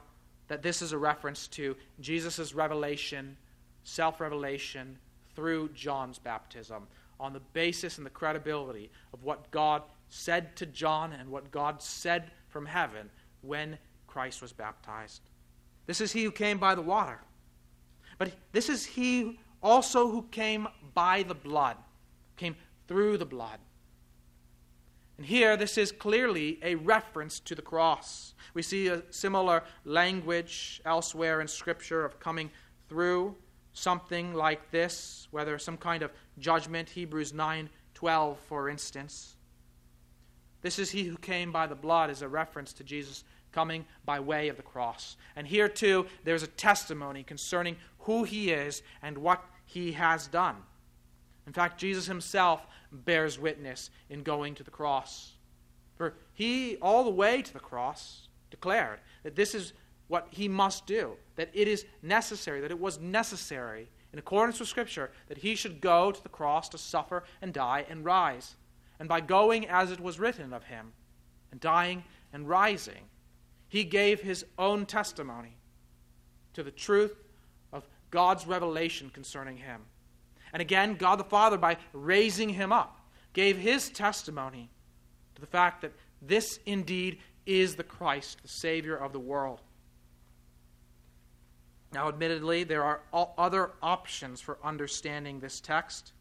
that 0.49 0.63
this 0.63 0.83
is 0.83 0.93
a 0.93 0.99
reference 0.99 1.49
to 1.49 1.77
Jesus' 2.01 2.55
revelation, 2.55 3.37
self 3.87 4.21
revelation 4.21 4.99
through 5.35 5.69
John's 5.71 6.19
baptism, 6.19 6.87
on 7.21 7.33
the 7.33 7.41
basis 7.53 7.99
and 7.99 8.07
the 8.07 8.11
credibility 8.11 8.91
of 9.13 9.23
what 9.23 9.51
God 9.51 9.83
said 10.09 10.57
to 10.57 10.67
John 10.67 11.13
and 11.13 11.31
what 11.31 11.51
God 11.51 11.81
said 11.81 12.31
from 12.49 12.67
heaven 12.67 13.09
when 13.43 13.79
Christ 14.07 14.43
was 14.43 14.53
baptized. 14.53 15.23
This 15.87 16.01
is 16.01 16.13
he 16.13 16.25
who 16.25 16.31
came 16.31 16.59
by 16.59 16.75
the 16.75 16.83
water. 16.83 17.21
But 18.19 18.33
this 18.53 18.69
is 18.69 18.85
he 18.85 19.39
also 19.63 20.11
who 20.11 20.23
came 20.31 20.69
by 20.95 21.23
the 21.23 21.35
blood, 21.35 21.77
came 22.37 22.57
through 22.89 23.19
the 23.19 23.27
blood. 23.27 23.59
And 25.17 25.25
here, 25.27 25.57
this 25.57 25.79
is 25.79 25.93
clearly 25.93 26.59
a 26.63 26.75
reference 26.75 27.41
to 27.41 27.55
the 27.55 27.63
cross. 27.63 28.35
We 28.53 28.63
see 28.63 28.89
a 28.89 29.03
similar 29.11 29.63
language 29.85 30.83
elsewhere 30.85 31.41
in 31.41 31.49
Scripture 31.49 32.05
of 32.05 32.21
coming 32.21 32.51
through 32.89 33.35
something 33.77 34.33
like 34.33 34.71
this, 34.71 35.29
whether 35.31 35.59
some 35.59 35.77
kind 35.77 36.03
of 36.03 36.11
judgment, 36.39 36.89
Hebrews 36.89 37.33
9 37.33 37.69
12, 37.95 38.39
for 38.41 38.69
instance. 38.69 39.37
This 40.61 40.79
is 40.79 40.91
he 40.91 41.05
who 41.05 41.17
came 41.17 41.51
by 41.51 41.67
the 41.67 41.75
blood, 41.75 42.11
is 42.11 42.21
a 42.21 42.29
reference 42.29 42.75
to 42.75 42.85
Jesus 42.85 43.25
coming 43.53 43.87
by 44.05 44.21
way 44.21 44.49
of 44.49 44.57
the 44.57 44.63
cross. 44.63 45.17
And 45.35 45.47
here, 45.47 45.69
too, 45.69 46.07
there's 46.25 46.43
a 46.43 46.49
testimony 46.49 47.23
concerning 47.23 47.77
who 48.01 48.25
he 48.25 48.51
is 48.51 48.83
and 49.03 49.17
what 49.17 49.43
he 49.65 49.93
has 49.93 50.27
done. 50.27 50.57
In 51.47 51.55
fact, 51.55 51.81
Jesus 51.81 52.07
himself 52.07 52.67
bears 52.93 53.39
witness 53.39 53.91
in 54.11 54.23
going 54.23 54.55
to 54.57 54.63
the 54.63 54.71
cross. 54.71 55.33
For 55.97 56.15
he, 56.35 56.77
all 56.83 57.05
the 57.05 57.11
way 57.11 57.41
to 57.41 57.53
the 57.53 57.61
cross, 57.61 58.29
declared 58.51 59.01
that 59.23 59.37
this 59.37 59.55
is 59.55 59.73
what 60.09 60.29
he 60.31 60.49
must 60.49 60.87
do, 60.87 61.17
that 61.37 61.51
it 61.53 61.69
is 61.69 61.85
necessary, 62.03 62.61
that 62.61 62.71
it 62.71 62.79
was 62.79 63.01
necessary, 63.01 63.89
in 64.13 64.19
accordance 64.19 64.61
with 64.61 64.69
Scripture, 64.69 65.11
that 65.29 65.39
he 65.39 65.55
should 65.55 65.81
go 65.81 66.13
to 66.13 66.23
the 66.23 66.29
cross 66.29 66.69
to 66.71 66.79
suffer 66.79 67.25
and 67.43 67.53
die 67.53 67.85
and 67.89 68.05
rise. 68.05 68.57
And 68.99 69.09
by 69.09 69.21
going 69.21 69.69
as 69.69 69.91
it 69.91 70.01
was 70.01 70.19
written 70.19 70.53
of 70.53 70.65
him, 70.65 70.93
and 71.51 71.61
dying 71.61 72.05
and 72.33 72.49
rising, 72.49 73.09
he 73.69 73.85
gave 73.85 74.21
his 74.21 74.45
own 74.59 74.87
testimony 74.87 75.57
to 76.55 76.63
the 76.63 76.71
truth 76.71 77.15
of 77.73 77.87
God's 78.11 78.47
revelation 78.47 79.11
concerning 79.11 79.59
him. 79.59 79.83
And 80.53 80.63
again, 80.63 80.95
God 80.95 81.19
the 81.19 81.25
Father, 81.25 81.59
by 81.59 81.77
raising 81.93 82.51
him 82.51 82.73
up, 82.73 83.01
gave 83.33 83.59
his 83.59 83.91
testimony 83.91 84.71
to 85.35 85.41
the 85.41 85.47
fact 85.47 85.83
that 85.83 85.93
this 86.23 86.59
indeed 86.65 87.19
is 87.45 87.77
the 87.77 87.85
Christ, 87.85 88.39
the 88.43 88.49
Savior 88.49 88.97
of 88.97 89.13
the 89.13 89.21
world. 89.21 89.61
Now, 91.93 92.09
admittedly, 92.09 92.65
there 92.65 92.85
are 92.85 93.01
other 93.13 93.71
options 93.83 94.41
for 94.41 94.59
understanding 94.63 95.41
this 95.41 95.61
text, 95.61 96.13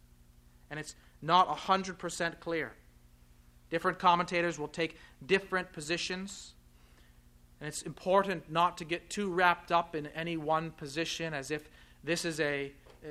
and 0.70 0.80
it's 0.80 0.96
not 1.22 1.48
100% 1.50 2.40
clear. 2.40 2.74
Different 3.70 4.00
commentators 4.00 4.60
will 4.60 4.68
take 4.68 4.98
different 5.26 5.74
positions, 5.74 6.54
and 7.60 7.68
it's 7.68 7.82
important 7.82 8.52
not 8.52 8.78
to 8.78 8.86
get 8.86 9.10
too 9.10 9.30
wrapped 9.30 9.72
up 9.72 9.96
in 9.96 10.08
any 10.08 10.38
one 10.38 10.72
position 10.72 11.34
as 11.34 11.52
if 11.52 11.70
this 12.04 12.26
is 12.26 12.40
a 12.40 12.72
uh, 13.06 13.08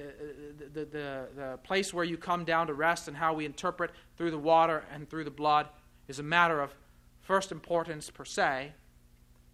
the, 0.73 0.85
the, 0.87 1.29
the 1.37 1.59
place 1.63 1.95
where 1.95 2.05
you 2.05 2.17
come 2.17 2.45
down 2.45 2.67
to 2.67 2.75
rest 2.75 3.07
and 3.07 3.17
how 3.17 3.33
we 3.33 3.45
interpret 3.45 3.93
through 4.17 4.31
the 4.33 4.39
water 4.39 4.83
and 4.93 5.09
through 5.09 5.23
the 5.23 5.31
blood 5.31 5.69
is 6.09 6.19
a 6.19 6.23
matter 6.23 6.61
of 6.61 6.75
first 7.21 7.53
importance 7.53 8.11
per 8.11 8.25
se. 8.25 8.73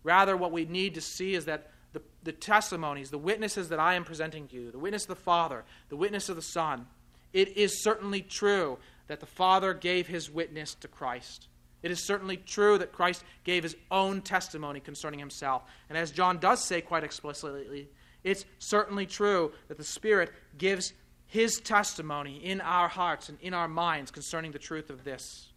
Rather, 0.02 0.38
what 0.38 0.50
we 0.50 0.64
need 0.64 0.94
to 0.94 1.00
see 1.00 1.34
is 1.34 1.44
that 1.44 1.70
the, 1.92 2.02
the 2.22 2.32
testimonies, 2.32 3.10
the 3.10 3.18
witnesses 3.18 3.68
that 3.70 3.80
I 3.80 3.94
am 3.94 4.04
presenting 4.04 4.48
to 4.48 4.56
you, 4.56 4.70
the 4.70 4.78
witness 4.78 5.02
of 5.02 5.08
the 5.08 5.16
Father, 5.16 5.64
the 5.88 5.96
witness 5.96 6.28
of 6.28 6.36
the 6.36 6.42
Son, 6.42 6.86
it 7.32 7.56
is 7.56 7.82
certainly 7.82 8.22
true 8.22 8.78
that 9.06 9.20
the 9.20 9.26
Father 9.26 9.74
gave 9.74 10.06
his 10.06 10.30
witness 10.30 10.74
to 10.76 10.88
Christ. 10.88 11.48
It 11.82 11.90
is 11.90 12.04
certainly 12.04 12.36
true 12.36 12.78
that 12.78 12.92
Christ 12.92 13.24
gave 13.44 13.62
his 13.62 13.76
own 13.90 14.20
testimony 14.22 14.80
concerning 14.80 15.18
himself. 15.18 15.62
And 15.88 15.96
as 15.96 16.10
John 16.10 16.38
does 16.38 16.62
say 16.62 16.80
quite 16.80 17.04
explicitly, 17.04 17.88
it's 18.24 18.44
certainly 18.58 19.06
true 19.06 19.52
that 19.68 19.78
the 19.78 19.84
Spirit 19.84 20.30
gives 20.58 20.92
His 21.26 21.60
testimony 21.60 22.36
in 22.44 22.60
our 22.60 22.88
hearts 22.88 23.28
and 23.28 23.38
in 23.40 23.54
our 23.54 23.68
minds 23.68 24.10
concerning 24.10 24.52
the 24.52 24.58
truth 24.58 24.90
of 24.90 25.04
this. 25.04 25.48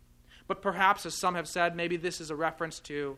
But 0.47 0.61
perhaps, 0.61 1.05
as 1.05 1.15
some 1.15 1.35
have 1.35 1.47
said, 1.47 1.75
maybe 1.75 1.97
this 1.97 2.21
is 2.21 2.29
a 2.29 2.35
reference 2.35 2.79
to 2.81 3.17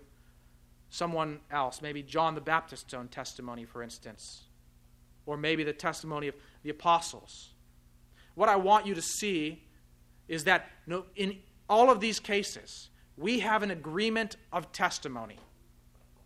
someone 0.96 1.40
else, 1.52 1.82
maybe 1.82 2.02
John 2.02 2.36
the 2.36 2.42
Baptist's 2.42 2.94
own 2.94 3.10
testimony, 3.10 3.66
for 3.66 3.84
instance, 3.84 4.44
or 5.26 5.36
maybe 5.36 5.64
the 5.64 5.74
testimony 5.74 6.28
of 6.28 6.36
the 6.64 6.70
apostles. 6.70 7.50
What 8.36 8.50
I 8.50 8.56
want 8.56 8.86
you 8.86 8.96
to 8.96 9.02
see 9.02 9.64
is 10.28 10.46
that 10.46 10.70
in 11.16 11.38
all 11.70 11.90
of 11.90 12.00
these 12.00 12.20
cases, 12.20 12.90
we 13.18 13.40
have 13.40 13.62
an 13.62 13.72
agreement 13.72 14.38
of 14.54 14.72
testimony. 14.72 15.38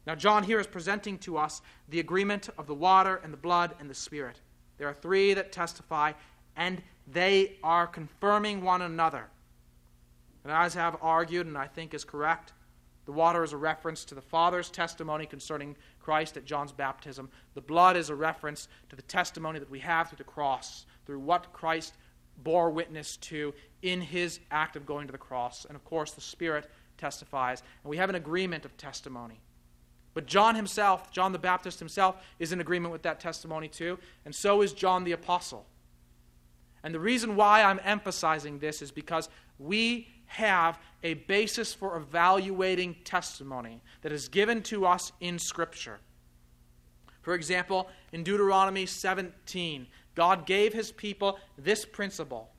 Now, 0.05 0.15
John 0.15 0.43
here 0.43 0.59
is 0.59 0.67
presenting 0.67 1.17
to 1.19 1.37
us 1.37 1.61
the 1.87 1.99
agreement 1.99 2.49
of 2.57 2.67
the 2.67 2.75
water 2.75 3.19
and 3.23 3.33
the 3.33 3.37
blood 3.37 3.75
and 3.79 3.89
the 3.89 3.95
Spirit. 3.95 4.39
There 4.77 4.87
are 4.87 4.93
three 4.93 5.33
that 5.33 5.51
testify, 5.51 6.13
and 6.55 6.81
they 7.07 7.57
are 7.63 7.85
confirming 7.85 8.63
one 8.63 8.81
another. 8.81 9.25
And 10.43 10.53
as 10.53 10.75
I 10.75 10.79
have 10.79 10.97
argued, 11.01 11.47
and 11.47 11.57
I 11.57 11.67
think 11.67 11.93
is 11.93 12.03
correct, 12.03 12.53
the 13.09 13.13
water 13.13 13.43
is 13.43 13.53
a 13.53 13.57
reference 13.57 14.05
to 14.05 14.13
the 14.13 14.21
Father's 14.21 14.69
testimony 14.69 15.25
concerning 15.25 15.75
Christ 15.99 16.37
at 16.37 16.45
John's 16.45 16.71
baptism. 16.71 17.27
The 17.55 17.61
blood 17.61 17.97
is 17.97 18.11
a 18.11 18.15
reference 18.15 18.67
to 18.89 18.95
the 18.95 19.01
testimony 19.01 19.57
that 19.57 19.71
we 19.71 19.79
have 19.79 20.09
through 20.09 20.19
the 20.19 20.23
cross, 20.23 20.85
through 21.07 21.17
what 21.17 21.51
Christ 21.51 21.95
bore 22.43 22.69
witness 22.69 23.17
to 23.17 23.55
in 23.81 23.99
his 23.99 24.39
act 24.51 24.75
of 24.75 24.85
going 24.85 25.07
to 25.07 25.11
the 25.11 25.17
cross. 25.17 25.65
And 25.65 25.75
of 25.75 25.83
course, 25.85 26.11
the 26.11 26.21
Spirit 26.21 26.69
testifies. 26.99 27.63
And 27.83 27.89
we 27.89 27.97
have 27.97 28.09
an 28.09 28.15
agreement 28.15 28.63
of 28.63 28.77
testimony. 28.77 29.41
But 30.13 30.27
John 30.27 30.53
himself, 30.53 31.11
John 31.11 31.31
the 31.31 31.39
Baptist 31.39 31.79
himself, 31.79 32.15
is 32.37 32.51
in 32.51 32.61
agreement 32.61 32.91
with 32.91 33.01
that 33.01 33.19
testimony 33.19 33.69
too, 33.69 33.97
and 34.23 34.35
so 34.35 34.61
is 34.61 34.71
John 34.71 35.03
the 35.03 35.13
Apostle. 35.13 35.65
And 36.83 36.93
the 36.93 36.99
reason 36.99 37.35
why 37.35 37.63
I'm 37.63 37.79
emphasizing 37.83 38.59
this 38.59 38.83
is 38.83 38.91
because 38.91 39.29
we 39.57 40.07
have 40.29 40.79
a 41.03 41.15
basis 41.15 41.73
for 41.73 41.97
evaluating 41.97 42.95
testimony 43.03 43.81
that 44.01 44.11
is 44.11 44.27
given 44.27 44.61
to 44.63 44.85
us 44.85 45.11
in 45.19 45.39
Scripture. 45.39 45.99
For 47.21 47.33
example, 47.33 47.89
in 48.11 48.23
Deuteronomy 48.23 48.85
17, 48.85 49.87
God 50.15 50.45
gave 50.45 50.73
his 50.73 50.91
people 50.91 51.39
this 51.57 51.83
principle 51.83 52.49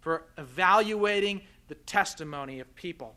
for 0.00 0.24
evaluating 0.38 1.42
the 1.68 1.74
testimony 1.74 2.60
of 2.60 2.74
people. 2.74 3.16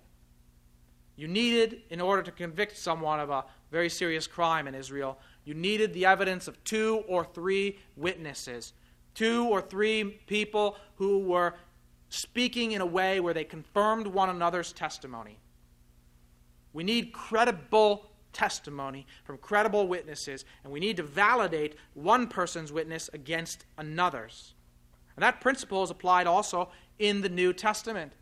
You 1.15 1.27
needed, 1.27 1.83
in 1.89 2.01
order 2.01 2.23
to 2.23 2.31
convict 2.31 2.77
someone 2.77 3.19
of 3.19 3.29
a 3.29 3.45
very 3.71 3.89
serious 3.89 4.25
crime 4.25 4.67
in 4.67 4.75
Israel, 4.75 5.19
you 5.45 5.53
needed 5.53 5.93
the 5.93 6.05
evidence 6.05 6.47
of 6.47 6.63
two 6.63 7.03
or 7.07 7.23
three 7.23 7.77
witnesses 7.95 8.73
two 9.19 9.47
or 9.47 9.61
three 9.61 10.19
people 10.27 10.77
who 10.95 11.19
were 11.19 11.53
speaking 12.09 12.73
in 12.73 12.81
a 12.81 12.85
way 12.85 13.19
where 13.19 13.33
they 13.33 13.43
confirmed 13.43 14.07
one 14.07 14.29
another's 14.29 14.73
testimony. 14.73 15.37
We 16.73 16.83
need 16.83 17.13
credible 17.13 18.05
testimony 18.33 19.07
from 19.23 19.37
credible 19.37 19.87
witnesses, 19.87 20.45
and 20.63 20.71
we 20.71 20.79
need 20.79 20.97
to 20.97 21.03
validate 21.03 21.75
one 21.93 22.27
person's 22.27 22.71
witness 22.71 23.09
against 23.13 23.65
another's. 23.77 24.53
And 25.15 25.23
that 25.23 25.41
principle 25.41 25.83
is 25.83 25.89
applied 25.89 26.27
also 26.27 26.69
in 26.97 27.21
the 27.21 27.29
New 27.29 27.53
Testament. 27.53 28.13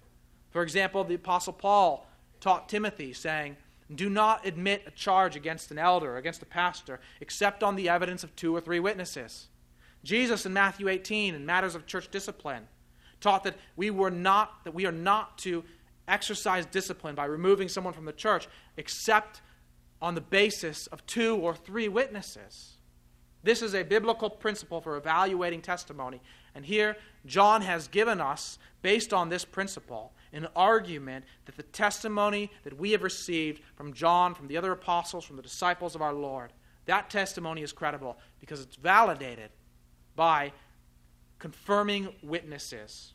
For 0.52 0.64
example, 0.64 1.04
the 1.04 1.16
Apostle 1.16 1.54
Paul 1.54 2.08
taught 2.40 2.70
Timothy, 2.70 3.14
saying, 3.14 3.58
Do 3.94 4.10
not 4.10 4.46
admit 4.46 4.84
a 4.88 4.92
charge 4.92 5.36
against 5.36 5.72
an 5.72 5.78
elder 5.78 6.18
against 6.18 6.42
a 6.42 6.46
pastor, 6.46 7.00
except 7.20 7.64
on 7.64 7.76
the 7.76 7.90
evidence 7.90 8.24
of 8.24 8.36
two 8.36 8.56
or 8.56 8.62
three 8.62 8.80
witnesses. 8.80 9.48
Jesus 10.04 10.46
in 10.46 10.54
Matthew 10.54 10.88
18, 10.88 11.36
in 11.36 11.46
matters 11.46 11.76
of 11.76 11.86
church 11.86 12.10
discipline, 12.10 12.68
taught 13.20 13.44
that 13.44 13.56
we 13.76 13.90
were 13.90 14.12
not 14.12 14.64
that 14.64 14.74
we 14.74 14.86
are 14.86 14.92
not 14.92 15.38
to 15.40 15.64
exercise 16.08 16.66
discipline 16.66 17.16
by 17.16 17.26
removing 17.26 17.68
someone 17.68 17.94
from 17.94 18.06
the 18.06 18.14
church 18.14 18.48
except 18.78 19.42
on 20.02 20.16
the 20.16 20.22
basis 20.22 20.88
of 20.88 21.06
two 21.06 21.36
or 21.36 21.56
three 21.56 21.88
witnesses. 21.88 22.78
This 23.44 23.62
is 23.62 23.74
a 23.74 23.84
biblical 23.84 24.30
principle 24.30 24.82
for 24.82 24.98
evaluating 24.98 25.62
testimony. 25.62 26.22
And 26.54 26.66
here, 26.66 26.98
John 27.26 27.62
has 27.62 27.88
given 27.88 28.20
us, 28.20 28.58
based 28.82 29.14
on 29.14 29.30
this 29.30 29.46
principle, 29.46 30.14
an 30.34 30.48
argument 30.56 31.26
that 31.46 31.56
the 31.56 31.64
testimony 31.64 32.52
that 32.64 32.78
we 32.78 32.92
have 32.92 33.04
received 33.04 33.62
from 33.76 33.94
John, 33.94 34.34
from 34.34 34.48
the 34.48 34.58
other 34.58 34.72
apostles, 34.72 35.24
from 35.24 35.38
the 35.38 35.42
disciples 35.42 35.96
of 35.96 36.02
our 36.02 36.14
Lord, 36.14 36.52
that 36.86 37.10
testimony 37.10 37.62
is 37.62 37.72
credible 37.72 38.18
because 38.40 38.62
it's 38.62 38.76
validated 38.76 39.50
by 40.16 40.52
confirming 41.40 42.10
witnesses. 42.24 43.14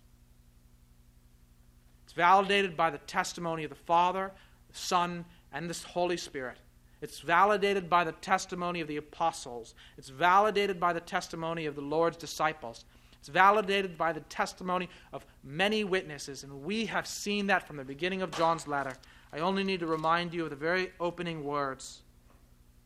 It's 2.05 2.13
validated 2.13 2.77
by 2.77 2.91
the 2.91 2.99
testimony 2.99 3.65
of 3.65 3.71
the 3.71 3.77
Father, 3.77 4.33
the 4.71 4.79
Son, 4.79 5.25
and 5.53 5.69
the 5.69 5.89
Holy 5.89 6.17
Spirit. 6.17 6.59
It's 7.01 7.21
validated 7.21 7.91
by 7.91 8.05
the 8.05 8.13
testimony 8.13 8.81
of 8.81 8.89
the 8.89 8.97
apostles. 8.97 9.75
It's 9.99 10.09
validated 10.09 10.79
by 10.79 10.93
the 10.93 11.01
testimony 11.01 11.67
of 11.67 11.75
the 11.75 11.81
Lord's 11.81 12.17
disciples. 12.17 12.85
It's 13.19 13.29
validated 13.29 13.99
by 13.99 14.13
the 14.13 14.21
testimony 14.21 14.89
of 15.13 15.25
many 15.43 15.85
witnesses, 15.85 16.45
and 16.45 16.63
we 16.63 16.87
have 16.87 17.07
seen 17.07 17.47
that 17.49 17.67
from 17.67 17.77
the 17.77 17.85
beginning 17.85 18.23
of 18.23 18.31
John's 18.31 18.69
letter. 18.69 18.97
I 19.33 19.39
only 19.39 19.65
need 19.65 19.81
to 19.81 19.87
remind 19.87 20.35
you 20.35 20.45
of 20.45 20.51
the 20.51 20.57
very 20.57 20.93
opening 21.01 21.45
words 21.45 22.03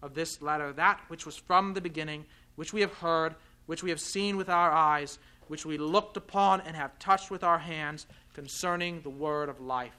of 0.02 0.14
this 0.14 0.40
letter 0.40 0.72
that 0.74 1.00
which 1.08 1.26
was 1.26 1.36
from 1.36 1.74
the 1.74 1.80
beginning, 1.80 2.24
which 2.54 2.72
we 2.72 2.80
have 2.80 2.94
heard, 2.94 3.34
which 3.66 3.82
we 3.82 3.90
have 3.90 4.00
seen 4.00 4.36
with 4.36 4.48
our 4.48 4.72
eyes, 4.72 5.18
which 5.48 5.66
we 5.66 5.78
looked 5.78 6.16
upon 6.16 6.60
and 6.62 6.74
have 6.76 6.98
touched 6.98 7.30
with 7.30 7.44
our 7.44 7.58
hands 7.58 8.06
concerning 8.34 9.00
the 9.02 9.10
word 9.10 9.48
of 9.48 9.60
life. 9.60 9.96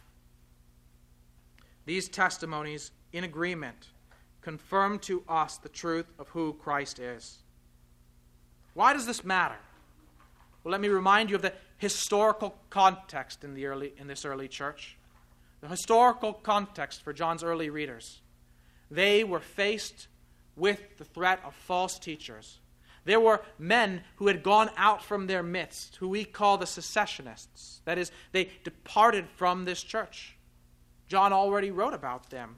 These 1.85 2.09
testimonies, 2.09 2.91
in 3.13 3.23
agreement, 3.23 3.87
confirm 4.41 4.99
to 4.99 5.23
us 5.27 5.57
the 5.57 5.69
truth 5.69 6.07
of 6.19 6.27
who 6.29 6.53
Christ 6.53 6.99
is. 6.99 7.39
Why 8.73 8.93
does 8.93 9.05
this 9.05 9.23
matter? 9.23 9.57
Well, 10.63 10.71
let 10.71 10.81
me 10.81 10.89
remind 10.89 11.29
you 11.29 11.37
of 11.37 11.41
the 11.41 11.53
historical 11.77 12.57
context 12.69 13.43
in, 13.43 13.53
the 13.53 13.65
early, 13.67 13.93
in 13.97 14.07
this 14.07 14.25
early 14.25 14.47
church. 14.47 14.97
The 15.61 15.67
historical 15.67 16.33
context 16.33 17.03
for 17.03 17.13
John's 17.13 17.43
early 17.43 17.69
readers. 17.69 18.21
They 18.91 19.23
were 19.23 19.39
faced 19.39 20.07
with 20.55 20.97
the 20.97 21.05
threat 21.05 21.39
of 21.45 21.55
false 21.55 21.97
teachers. 21.97 22.59
There 23.07 23.19
were 23.19 23.41
men 23.57 24.01
who 24.17 24.27
had 24.27 24.43
gone 24.43 24.69
out 24.77 25.03
from 25.03 25.25
their 25.25 25.41
midst, 25.41 25.95
who 25.95 26.09
we 26.09 26.23
call 26.23 26.57
the 26.57 26.67
secessionists. 26.67 27.81
That 27.85 27.97
is, 27.97 28.11
they 28.31 28.51
departed 28.63 29.27
from 29.35 29.65
this 29.65 29.81
church. 29.81 30.37
John 31.07 31.33
already 31.33 31.71
wrote 31.71 31.93
about 31.93 32.29
them 32.29 32.57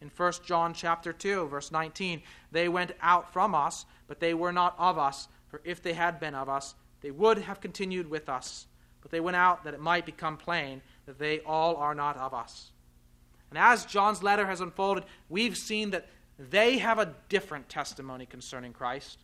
in 0.00 0.10
1 0.16 0.32
John 0.44 0.74
chapter 0.74 1.12
2 1.12 1.48
verse 1.48 1.72
19, 1.72 2.22
they 2.52 2.68
went 2.68 2.92
out 3.00 3.32
from 3.32 3.54
us, 3.54 3.86
but 4.06 4.20
they 4.20 4.34
were 4.34 4.52
not 4.52 4.74
of 4.78 4.98
us, 4.98 5.28
for 5.48 5.60
if 5.64 5.82
they 5.82 5.92
had 5.92 6.20
been 6.20 6.34
of 6.34 6.48
us, 6.48 6.74
they 7.00 7.10
would 7.10 7.38
have 7.38 7.60
continued 7.60 8.08
with 8.08 8.28
us. 8.28 8.66
But 9.00 9.10
they 9.10 9.20
went 9.20 9.36
out 9.36 9.64
that 9.64 9.74
it 9.74 9.80
might 9.80 10.06
become 10.06 10.36
plain 10.36 10.82
that 11.06 11.18
they 11.18 11.40
all 11.40 11.76
are 11.76 11.94
not 11.94 12.16
of 12.16 12.34
us. 12.34 12.72
And 13.50 13.58
as 13.58 13.86
John's 13.86 14.22
letter 14.22 14.46
has 14.46 14.60
unfolded, 14.60 15.04
we've 15.28 15.56
seen 15.56 15.90
that 15.90 16.08
they 16.38 16.78
have 16.78 16.98
a 16.98 17.14
different 17.28 17.68
testimony 17.68 18.26
concerning 18.26 18.72
Christ. 18.72 19.18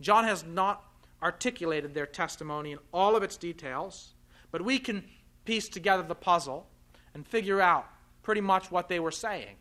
John 0.00 0.24
has 0.24 0.44
not 0.44 0.84
articulated 1.22 1.94
their 1.94 2.06
testimony 2.06 2.72
in 2.72 2.78
all 2.92 3.16
of 3.16 3.22
its 3.22 3.36
details, 3.36 4.14
but 4.50 4.62
we 4.62 4.78
can 4.78 5.04
piece 5.44 5.68
together 5.68 6.02
the 6.02 6.14
puzzle 6.14 6.66
and 7.14 7.26
figure 7.26 7.60
out 7.60 7.86
pretty 8.22 8.40
much 8.40 8.70
what 8.70 8.88
they 8.88 9.00
were 9.00 9.10
saying. 9.10 9.56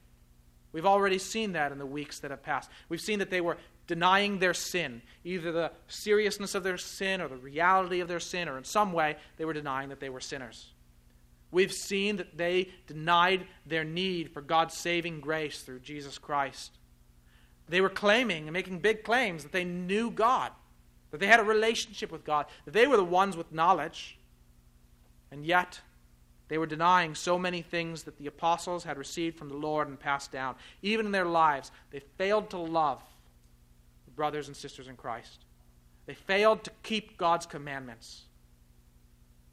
We've 0.71 0.85
already 0.85 1.17
seen 1.17 1.53
that 1.53 1.71
in 1.71 1.79
the 1.79 1.85
weeks 1.85 2.19
that 2.19 2.31
have 2.31 2.43
passed. 2.43 2.69
We've 2.89 3.01
seen 3.01 3.19
that 3.19 3.31
they 3.31 3.41
were 3.41 3.57
denying 3.87 4.37
their 4.37 4.53
sin, 4.53 5.01
either 5.23 5.51
the 5.51 5.71
seriousness 5.87 6.53
of 6.53 6.63
their 6.63 6.77
sin 6.77 7.21
or 7.21 7.27
the 7.27 7.37
reality 7.37 8.01
of 8.01 8.07
their 8.07 8.19
sin, 8.19 8.47
or 8.47 8.57
in 8.57 8.63
some 8.63 8.93
way 8.93 9.17
they 9.37 9.45
were 9.45 9.53
denying 9.53 9.89
that 9.89 9.99
they 9.99 10.09
were 10.09 10.19
sinners. 10.19 10.73
We've 11.51 11.73
seen 11.73 12.17
that 12.17 12.37
they 12.37 12.69
denied 12.85 13.47
their 13.65 13.83
need 13.83 14.31
for 14.31 14.41
God's 14.41 14.75
saving 14.75 15.21
grace 15.21 15.61
through 15.63 15.79
Jesus 15.79 16.19
Christ. 16.19 16.77
They 17.69 17.81
were 17.81 17.89
claiming 17.89 18.43
and 18.43 18.53
making 18.53 18.79
big 18.79 19.03
claims 19.03 19.43
that 19.43 19.51
they 19.51 19.63
knew 19.63 20.09
God, 20.09 20.51
that 21.11 21.19
they 21.19 21.27
had 21.27 21.39
a 21.39 21.43
relationship 21.43 22.11
with 22.11 22.25
God, 22.25 22.47
that 22.65 22.73
they 22.73 22.87
were 22.87 22.97
the 22.97 23.03
ones 23.03 23.37
with 23.37 23.51
knowledge. 23.51 24.17
And 25.31 25.45
yet, 25.45 25.79
they 26.47 26.57
were 26.57 26.65
denying 26.65 27.13
so 27.13 27.37
many 27.37 27.61
things 27.61 28.03
that 28.03 28.17
the 28.17 28.25
apostles 28.25 28.83
had 28.83 28.97
received 28.97 29.37
from 29.37 29.49
the 29.49 29.55
Lord 29.55 29.87
and 29.87 29.99
passed 29.99 30.31
down. 30.31 30.55
Even 30.81 31.05
in 31.05 31.11
their 31.11 31.25
lives, 31.25 31.71
they 31.91 31.99
failed 32.17 32.49
to 32.49 32.57
love 32.57 33.03
brothers 34.15 34.47
and 34.47 34.57
sisters 34.57 34.87
in 34.87 34.97
Christ. 34.97 35.45
They 36.07 36.15
failed 36.15 36.63
to 36.63 36.71
keep 36.81 37.17
God's 37.17 37.45
commandments. 37.45 38.23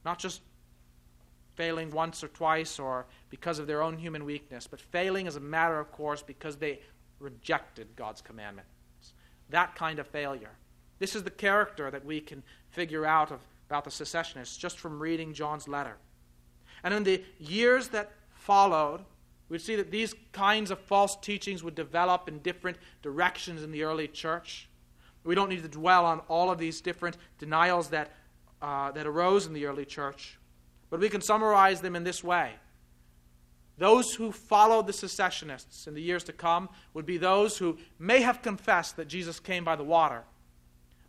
Not 0.05 0.19
just 0.19 0.41
failing 1.55 1.91
once 1.91 2.25
or 2.25 2.29
twice 2.29 2.79
or 2.79 3.07
because 3.31 3.59
of 3.59 3.67
their 3.67 3.83
own 3.83 3.99
human 3.99 4.25
weakness, 4.25 4.67
but 4.67 4.81
failing 4.81 5.27
as 5.27 5.37
a 5.37 5.41
matter 5.41 5.79
of 5.79 5.93
course 5.93 6.23
because 6.23 6.57
they 6.57 6.81
rejected 7.19 7.89
God's 7.97 8.21
commandments. 8.21 8.71
That 9.51 9.75
kind 9.75 9.99
of 9.99 10.07
failure. 10.07 10.51
This 10.99 11.15
is 11.15 11.23
the 11.23 11.31
character 11.31 11.91
that 11.91 12.05
we 12.05 12.21
can 12.21 12.43
figure 12.71 13.07
out 13.07 13.31
of, 13.31 13.41
about 13.69 13.85
the 13.85 13.91
secessionists 13.91 14.57
just 14.57 14.79
from 14.79 14.99
reading 14.99 15.35
John's 15.35 15.69
letter. 15.69 15.97
And 16.83 16.95
in 16.95 17.05
the 17.05 17.23
years 17.39 17.89
that 17.89 18.13
followed, 18.31 19.05
we'd 19.49 19.61
see 19.61 19.77
that 19.77 19.91
these 19.91 20.15
kinds 20.33 20.71
of 20.71 20.79
false 20.79 21.17
teachings 21.17 21.63
would 21.63 21.75
develop 21.75 22.29
in 22.29 22.39
different 22.41 22.79
directions 23.03 23.63
in 23.63 23.71
the 23.71 23.83
early 23.83 24.09
church. 24.09 24.69
We 25.25 25.35
don't 25.35 25.49
need 25.49 25.63
to 25.63 25.69
dwell 25.69 26.05
on 26.05 26.21
all 26.29 26.51
of 26.51 26.59
these 26.59 26.81
different 26.81 27.17
denials 27.39 27.89
that, 27.91 28.13
uh, 28.63 28.93
that 28.93 29.07
arose 29.07 29.47
in 29.47 29.53
the 29.53 29.67
early 29.67 29.85
church, 29.85 30.39
but 30.91 31.01
we 31.01 31.09
can 31.09 31.21
summarize 31.21 31.81
them 31.81 31.97
in 31.97 32.05
this 32.05 32.23
way. 32.23 32.53
Those 33.79 34.15
who 34.15 34.33
followed 34.33 34.87
the 34.87 34.93
secessionists 34.93 35.87
in 35.87 35.95
the 35.95 36.03
years 36.03 36.25
to 36.25 36.33
come 36.33 36.69
would 36.95 37.05
be 37.05 37.19
those 37.19 37.59
who 37.59 37.77
may 37.99 38.23
have 38.23 38.43
confessed 38.43 38.97
that 38.97 39.09
Jesus 39.09 39.39
came 39.39 39.65
by 39.65 39.77
the 39.77 39.85
water, 39.85 40.23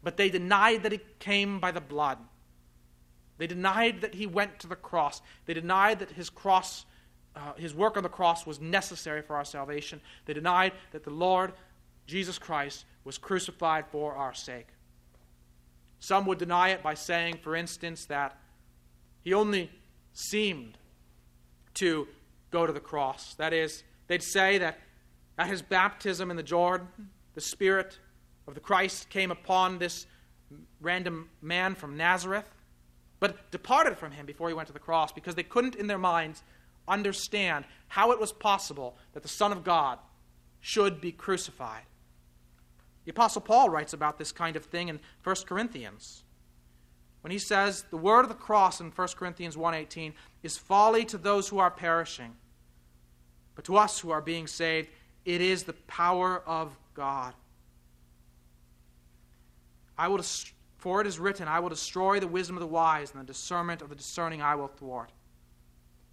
but 0.04 0.18
they 0.18 0.30
denied 0.30 0.84
that 0.84 0.92
he 0.92 1.00
came 1.20 1.60
by 1.60 1.72
the 1.72 1.82
blood. 1.82 2.18
They 3.38 3.48
denied 3.48 4.02
that 4.02 4.16
he 4.16 4.26
went 4.26 4.60
to 4.60 4.68
the 4.68 4.76
cross. 4.76 5.22
They 5.46 5.54
denied 5.54 6.00
that 6.00 6.12
his 6.12 6.30
cross, 6.30 6.86
uh, 7.36 7.54
his 7.54 7.74
work 7.74 7.96
on 7.96 8.04
the 8.04 8.10
cross 8.10 8.46
was 8.46 8.60
necessary 8.60 9.22
for 9.22 9.36
our 9.36 9.46
salvation. 9.46 10.02
They 10.26 10.34
denied 10.34 10.74
that 10.92 11.04
the 11.04 11.12
Lord 11.12 11.54
Jesus 12.06 12.38
Christ 12.40 12.86
was 13.04 13.18
crucified 13.18 13.86
for 13.88 14.16
our 14.16 14.34
sake. 14.34 14.68
Some 16.00 16.26
would 16.26 16.38
deny 16.38 16.70
it 16.70 16.84
by 16.84 16.96
saying, 16.96 17.40
for 17.42 17.56
instance, 17.56 18.06
that 18.06 18.38
he 19.24 19.34
only 19.34 19.72
seemed 20.14 20.78
to 21.76 22.08
go 22.52 22.66
to 22.66 22.74
the 22.74 22.80
cross. 22.80 23.34
That 23.36 23.54
is, 23.54 23.84
they'd 24.08 24.24
say 24.24 24.58
that 24.58 24.80
at 25.38 25.48
his 25.48 25.62
baptism 25.62 26.32
in 26.32 26.38
the 26.38 26.44
Jordan, 26.44 26.88
the 27.36 27.42
Spirit 27.42 28.00
of 28.48 28.54
the 28.54 28.60
Christ 28.60 29.10
came 29.10 29.32
upon 29.32 29.78
this 29.78 30.08
random 30.82 31.30
man 31.42 31.76
from 31.76 31.98
Nazareth 31.98 32.50
but 33.20 33.50
departed 33.52 33.98
from 33.98 34.12
him 34.12 34.26
before 34.26 34.48
he 34.48 34.54
went 34.54 34.68
to 34.68 34.74
the 34.74 34.80
cross 34.80 35.12
because 35.12 35.36
they 35.36 35.44
couldn't, 35.44 35.76
in 35.76 35.88
their 35.88 35.98
minds, 35.98 36.44
understand 36.88 37.66
how 37.88 38.12
it 38.12 38.20
was 38.20 38.32
possible 38.32 38.98
that 39.14 39.24
the 39.24 39.30
Son 39.30 39.52
of 39.52 39.64
God 39.64 40.00
should 40.62 41.02
be 41.02 41.12
crucified. 41.12 41.84
The 43.06 43.12
Apostle 43.12 43.42
Paul 43.42 43.70
writes 43.70 43.94
about 43.94 44.18
this 44.18 44.32
kind 44.32 44.56
of 44.56 44.66
thing 44.66 44.90
in 44.90 45.00
1 45.24 45.36
Corinthians 45.48 46.24
when 47.22 47.32
he 47.32 47.40
says 47.40 47.86
the 47.90 47.98
word 47.98 48.22
of 48.22 48.30
the 48.30 48.36
cross 48.36 48.80
in 48.80 48.92
1 48.92 49.08
Corinthians 49.18 49.56
1:18 49.56 50.14
is 50.44 50.58
folly 50.58 51.06
to 51.06 51.18
those 51.18 51.50
who 51.50 51.60
are 51.60 51.72
perishing 51.72 52.36
but 53.56 53.66
to 53.66 53.76
us 53.76 54.00
who 54.00 54.12
are 54.12 54.22
being 54.22 54.48
saved 54.48 54.90
it 55.28 55.42
is 55.42 55.64
the 55.64 55.74
power 55.74 56.42
of 56.46 56.74
God. 56.94 57.34
I 59.98 60.08
will 60.08 60.24
For 60.78 61.02
it 61.02 61.08
is 61.08 61.20
written, 61.20 61.50
I 61.50 61.60
will 61.60 61.68
destroy 61.70 62.22
the 62.22 62.28
wisdom 62.28 62.56
of 62.56 62.62
the 62.62 62.68
wise, 62.68 63.12
and 63.12 63.20
the 63.20 63.26
discernment 63.26 63.82
of 63.82 63.90
the 63.90 63.96
discerning 63.96 64.42
I 64.42 64.56
will 64.56 64.70
thwart. 64.70 65.12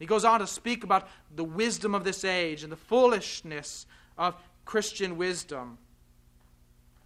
He 0.01 0.07
goes 0.07 0.25
on 0.25 0.41
to 0.41 0.49
speak 0.49 0.83
about 0.83 1.09
the 1.37 1.45
wisdom 1.45 1.95
of 1.95 2.03
this 2.03 2.25
age 2.25 2.65
and 2.65 2.73
the 2.73 2.77
foolishness 2.77 3.87
of 4.19 4.35
Christian 4.65 5.17
wisdom. 5.17 5.79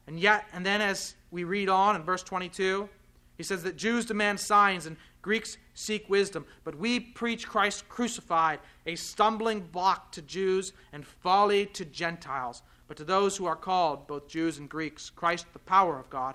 And 0.07 0.19
yet, 0.19 0.47
and 0.55 0.65
then 0.65 0.81
as 0.81 1.15
we 1.31 1.45
read 1.45 1.69
on 1.69 1.95
in 1.95 2.03
verse 2.05 2.23
22, 2.23 2.89
he 3.39 3.45
says 3.45 3.63
that 3.63 3.77
Jews 3.77 4.05
demand 4.05 4.41
signs 4.41 4.85
and 4.85 4.97
Greeks 5.23 5.57
seek 5.73 6.09
wisdom, 6.11 6.45
but 6.65 6.77
we 6.77 6.99
preach 6.99 7.47
Christ 7.47 7.89
crucified, 7.89 8.59
a 8.85 8.97
stumbling 8.97 9.61
block 9.61 10.13
to 10.13 10.23
Jews 10.23 10.73
and 10.93 11.07
folly 11.07 11.67
to 11.67 11.85
Gentiles. 11.85 12.63
But 12.89 12.97
to 12.97 13.05
those 13.05 13.37
who 13.37 13.47
are 13.47 13.57
called, 13.57 14.07
both 14.09 14.29
Jews 14.29 14.59
and 14.59 14.69
Greeks, 14.69 15.09
Christ 15.09 15.47
the 15.53 15.59
power 15.61 15.99
of 15.99 16.11
God 16.11 16.35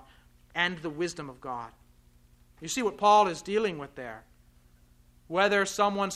and 0.54 0.78
the 0.78 0.90
wisdom 0.90 1.28
of 1.28 1.40
God. 1.40 1.70
You 2.60 2.68
see 2.68 2.82
what 2.82 2.96
Paul 2.96 3.28
is 3.28 3.42
dealing 3.42 3.76
with 3.76 3.94
there. 3.94 4.24
Whether 5.28 5.66
someone 5.66 6.10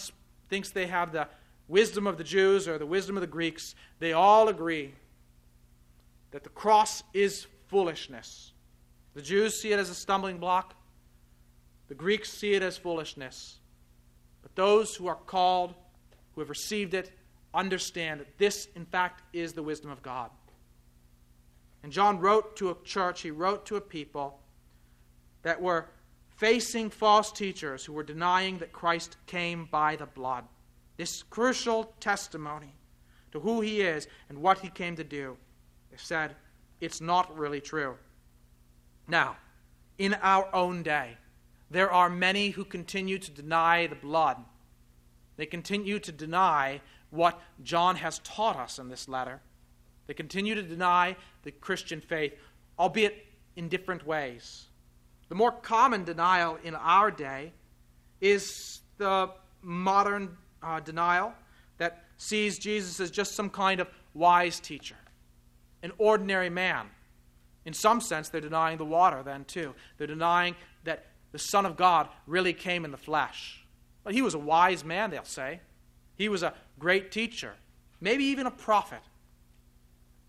thinks 0.49 0.71
they 0.71 0.87
have 0.87 1.13
the 1.13 1.29
wisdom 1.67 2.07
of 2.07 2.17
the 2.17 2.25
Jews 2.25 2.67
or 2.67 2.79
the 2.79 2.87
wisdom 2.87 3.17
of 3.17 3.21
the 3.21 3.27
Greeks, 3.27 3.75
they 3.99 4.15
all 4.15 4.49
agree 4.49 4.95
that 6.31 6.45
the 6.45 6.51
cross 6.51 7.03
is 7.13 7.47
foolishness. 7.67 8.53
The 9.15 9.23
Jews 9.23 9.61
see 9.61 9.73
it 9.73 9.79
as 9.79 9.91
a 9.91 9.95
stumbling 9.95 10.39
block, 10.39 10.75
the 11.89 11.95
Greeks 11.95 12.31
see 12.31 12.55
it 12.55 12.63
as 12.63 12.77
foolishness. 12.77 13.59
But 14.43 14.55
those 14.55 14.95
who 14.95 15.07
are 15.07 15.15
called, 15.17 15.75
who 16.35 16.41
have 16.41 16.51
received 16.51 16.95
it, 16.95 17.11
understand 17.55 18.21
that 18.21 18.39
this, 18.39 18.69
in 18.77 18.85
fact, 18.85 19.23
is 19.33 19.53
the 19.53 19.63
wisdom 19.63 19.91
of 19.91 20.03
God. 20.03 20.31
And 21.83 21.93
John 21.93 22.19
wrote 22.21 22.57
to 22.57 22.71
a 22.71 22.77
church, 22.85 23.23
he 23.23 23.31
wrote 23.31 23.67
to 23.67 23.77
a 23.77 23.81
people 23.81 24.41
that 25.43 25.61
were 25.61 25.89
facing 26.37 26.91
false 26.91 27.33
teachers 27.33 27.85
who 27.85 27.93
were 27.93 28.03
denying 28.03 28.59
that 28.59 28.73
Christ 28.73 29.17
came 29.27 29.67
by 29.71 29.97
the 29.97 30.07
blood. 30.07 30.45
This 30.97 31.23
crucial 31.23 31.95
testimony 32.01 32.75
to 33.33 33.41
who 33.41 33.61
he 33.61 33.81
is 33.81 34.09
and 34.29 34.39
what 34.39 34.59
he 34.59 34.69
came 34.69 34.97
to 34.97 35.05
do. 35.05 35.37
They 35.91 35.97
said, 35.97 36.35
it's 36.81 37.01
not 37.01 37.37
really 37.37 37.61
true. 37.61 37.97
Now, 39.07 39.37
in 39.99 40.15
our 40.15 40.49
own 40.55 40.83
day, 40.83 41.17
there 41.71 41.91
are 41.91 42.09
many 42.09 42.51
who 42.51 42.65
continue 42.65 43.19
to 43.19 43.31
deny 43.31 43.87
the 43.87 43.95
blood. 43.95 44.39
They 45.37 45.47
continue 45.47 45.99
to 46.01 46.13
deny 46.13 46.81
what 47.11 47.41
John 47.63 47.97
has 47.97 48.19
taught 48.21 48.57
us 48.57 48.79
in 48.79 48.89
this 48.89 49.09
letter. 49.09 49.41
They 50.07 50.15
continue 50.15 50.55
to 50.55 50.63
deny 50.63 51.17
the 51.43 51.51
Christian 51.51 52.01
faith, 52.01 52.35
albeit 52.79 53.27
in 53.57 53.69
different 53.69 54.07
ways. 54.07 54.67
The 55.29 55.35
more 55.35 55.53
common 55.53 56.05
denial 56.05 56.59
in 56.65 56.75
our 56.75 57.11
day 57.11 57.53
is 58.21 58.81
the 58.97 59.31
modern 59.63 60.37
uh, 60.63 60.81
denial 60.81 61.33
that 61.77 62.05
sees 62.17 62.59
Jesus 62.59 62.99
as 63.01 63.11
just 63.11 63.35
some 63.35 63.51
kind 63.51 63.81
of 63.81 63.89
wise 64.15 64.59
teacher, 64.59 64.97
an 65.83 65.93
ordinary 65.99 66.51
man. 66.51 66.87
In 67.65 67.75
some 67.75 68.01
sense, 68.01 68.31
they're 68.31 68.41
denying 68.41 68.79
the 68.79 68.85
water 68.85 69.23
then, 69.23 69.45
too. 69.45 69.75
They're 69.99 70.07
denying 70.07 70.57
that 70.85 71.07
the 71.33 71.39
Son 71.39 71.67
of 71.67 71.77
God 71.77 72.09
really 72.27 72.53
came 72.53 72.85
in 72.85 72.91
the 72.91 72.97
flesh. 72.97 73.65
But 74.05 74.15
he 74.15 74.23
was 74.23 74.35
a 74.35 74.39
wise 74.39 74.85
man, 74.85 75.11
they'll 75.11 75.25
say. 75.25 75.61
He 76.17 76.29
was 76.29 76.43
a 76.43 76.55
great 76.79 77.13
teacher, 77.13 77.55
maybe 78.01 78.25
even 78.25 78.47
a 78.47 78.51
prophet. 78.51 79.03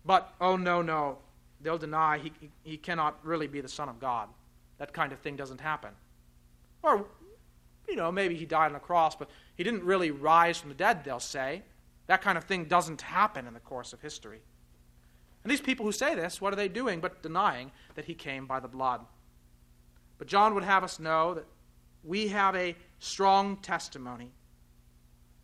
But, 0.04 0.34
oh, 0.40 0.56
no, 0.56 0.82
no. 0.82 1.18
They'll 1.60 1.78
deny 1.78 2.18
he, 2.18 2.32
he, 2.62 2.76
cannot 2.76 3.18
really 3.22 3.46
be 3.46 3.60
the 3.60 3.68
Son 3.68 3.88
of 3.88 4.00
God. 4.00 4.28
That 4.78 4.92
kind 4.92 5.12
of 5.12 5.18
thing 5.18 5.36
doesn't 5.36 5.60
happen. 5.60 5.90
Or, 6.82 7.06
you 7.86 7.96
know, 7.96 8.10
maybe 8.10 8.34
he 8.34 8.46
died 8.46 8.66
on 8.66 8.72
the 8.72 8.78
cross, 8.78 9.14
but 9.14 9.28
he 9.56 9.64
didn't 9.64 9.84
really 9.84 10.10
rise 10.10 10.58
from 10.58 10.70
the 10.70 10.74
dead, 10.74 11.04
they'll 11.04 11.20
say. 11.20 11.62
That 12.06 12.22
kind 12.22 12.38
of 12.38 12.44
thing 12.44 12.64
doesn't 12.64 13.02
happen 13.02 13.46
in 13.46 13.52
the 13.52 13.60
course 13.60 13.92
of 13.92 14.00
history. 14.00 14.40
And 15.42 15.50
these 15.50 15.60
people 15.60 15.84
who 15.84 15.92
say 15.92 16.14
this, 16.14 16.40
what 16.40 16.52
are 16.52 16.56
they 16.56 16.68
doing 16.68 17.00
but 17.00 17.22
denying 17.22 17.72
that 17.94 18.06
he 18.06 18.14
came 18.14 18.46
by 18.46 18.60
the 18.60 18.68
blood? 18.68 19.02
But 20.20 20.28
John 20.28 20.54
would 20.54 20.64
have 20.64 20.84
us 20.84 21.00
know 21.00 21.32
that 21.32 21.46
we 22.04 22.28
have 22.28 22.54
a 22.54 22.76
strong 22.98 23.56
testimony 23.56 24.30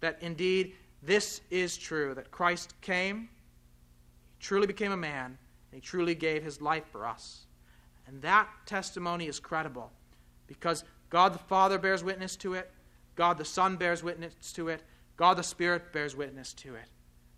that 0.00 0.18
indeed 0.20 0.74
this 1.02 1.40
is 1.50 1.78
true 1.78 2.12
that 2.12 2.30
Christ 2.30 2.74
came, 2.82 3.22
he 3.22 4.36
truly 4.38 4.66
became 4.66 4.92
a 4.92 4.96
man, 4.96 5.24
and 5.24 5.38
he 5.72 5.80
truly 5.80 6.14
gave 6.14 6.44
his 6.44 6.60
life 6.60 6.84
for 6.92 7.06
us. 7.06 7.46
And 8.06 8.20
that 8.20 8.48
testimony 8.66 9.28
is 9.28 9.40
credible 9.40 9.90
because 10.46 10.84
God 11.08 11.32
the 11.32 11.38
Father 11.38 11.78
bears 11.78 12.04
witness 12.04 12.36
to 12.36 12.52
it, 12.52 12.70
God 13.14 13.38
the 13.38 13.46
Son 13.46 13.76
bears 13.76 14.02
witness 14.02 14.52
to 14.52 14.68
it, 14.68 14.82
God 15.16 15.38
the 15.38 15.42
Spirit 15.42 15.90
bears 15.90 16.14
witness 16.14 16.52
to 16.52 16.74
it. 16.74 16.84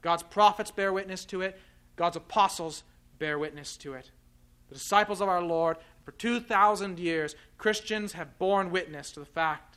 God's 0.03 0.24
prophets 0.24 0.72
bear 0.72 0.92
witness 0.92 1.24
to 1.27 1.42
it, 1.42 1.57
God's 1.94 2.16
apostles 2.16 2.83
bear 3.20 3.38
witness 3.38 3.77
to 3.77 3.94
it. 3.94 4.11
The 4.70 4.74
disciples 4.74 5.20
of 5.20 5.29
our 5.29 5.40
Lord, 5.42 5.77
for 6.09 6.12
2,000 6.12 6.99
years, 6.99 7.37
Christians 7.59 8.14
have 8.14 8.38
borne 8.38 8.71
witness 8.71 9.12
to 9.12 9.21
the 9.21 9.27
fact 9.27 9.77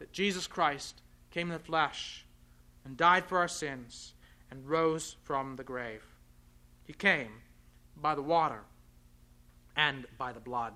that 0.00 0.12
Jesus 0.12 0.48
Christ 0.48 1.02
came 1.30 1.52
in 1.52 1.52
the 1.52 1.64
flesh 1.64 2.26
and 2.84 2.96
died 2.96 3.26
for 3.26 3.38
our 3.38 3.46
sins 3.46 4.14
and 4.50 4.68
rose 4.68 5.14
from 5.22 5.54
the 5.54 5.62
grave. 5.62 6.02
He 6.82 6.92
came 6.92 7.30
by 7.96 8.16
the 8.16 8.22
water 8.22 8.62
and 9.76 10.04
by 10.18 10.32
the 10.32 10.40
blood. 10.40 10.72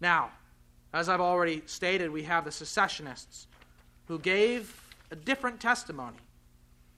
Now, 0.00 0.30
as 0.94 1.10
I've 1.10 1.20
already 1.20 1.64
stated, 1.66 2.10
we 2.10 2.22
have 2.22 2.46
the 2.46 2.50
secessionists 2.50 3.48
who 4.06 4.18
gave 4.18 4.80
a 5.10 5.16
different 5.16 5.60
testimony. 5.60 6.16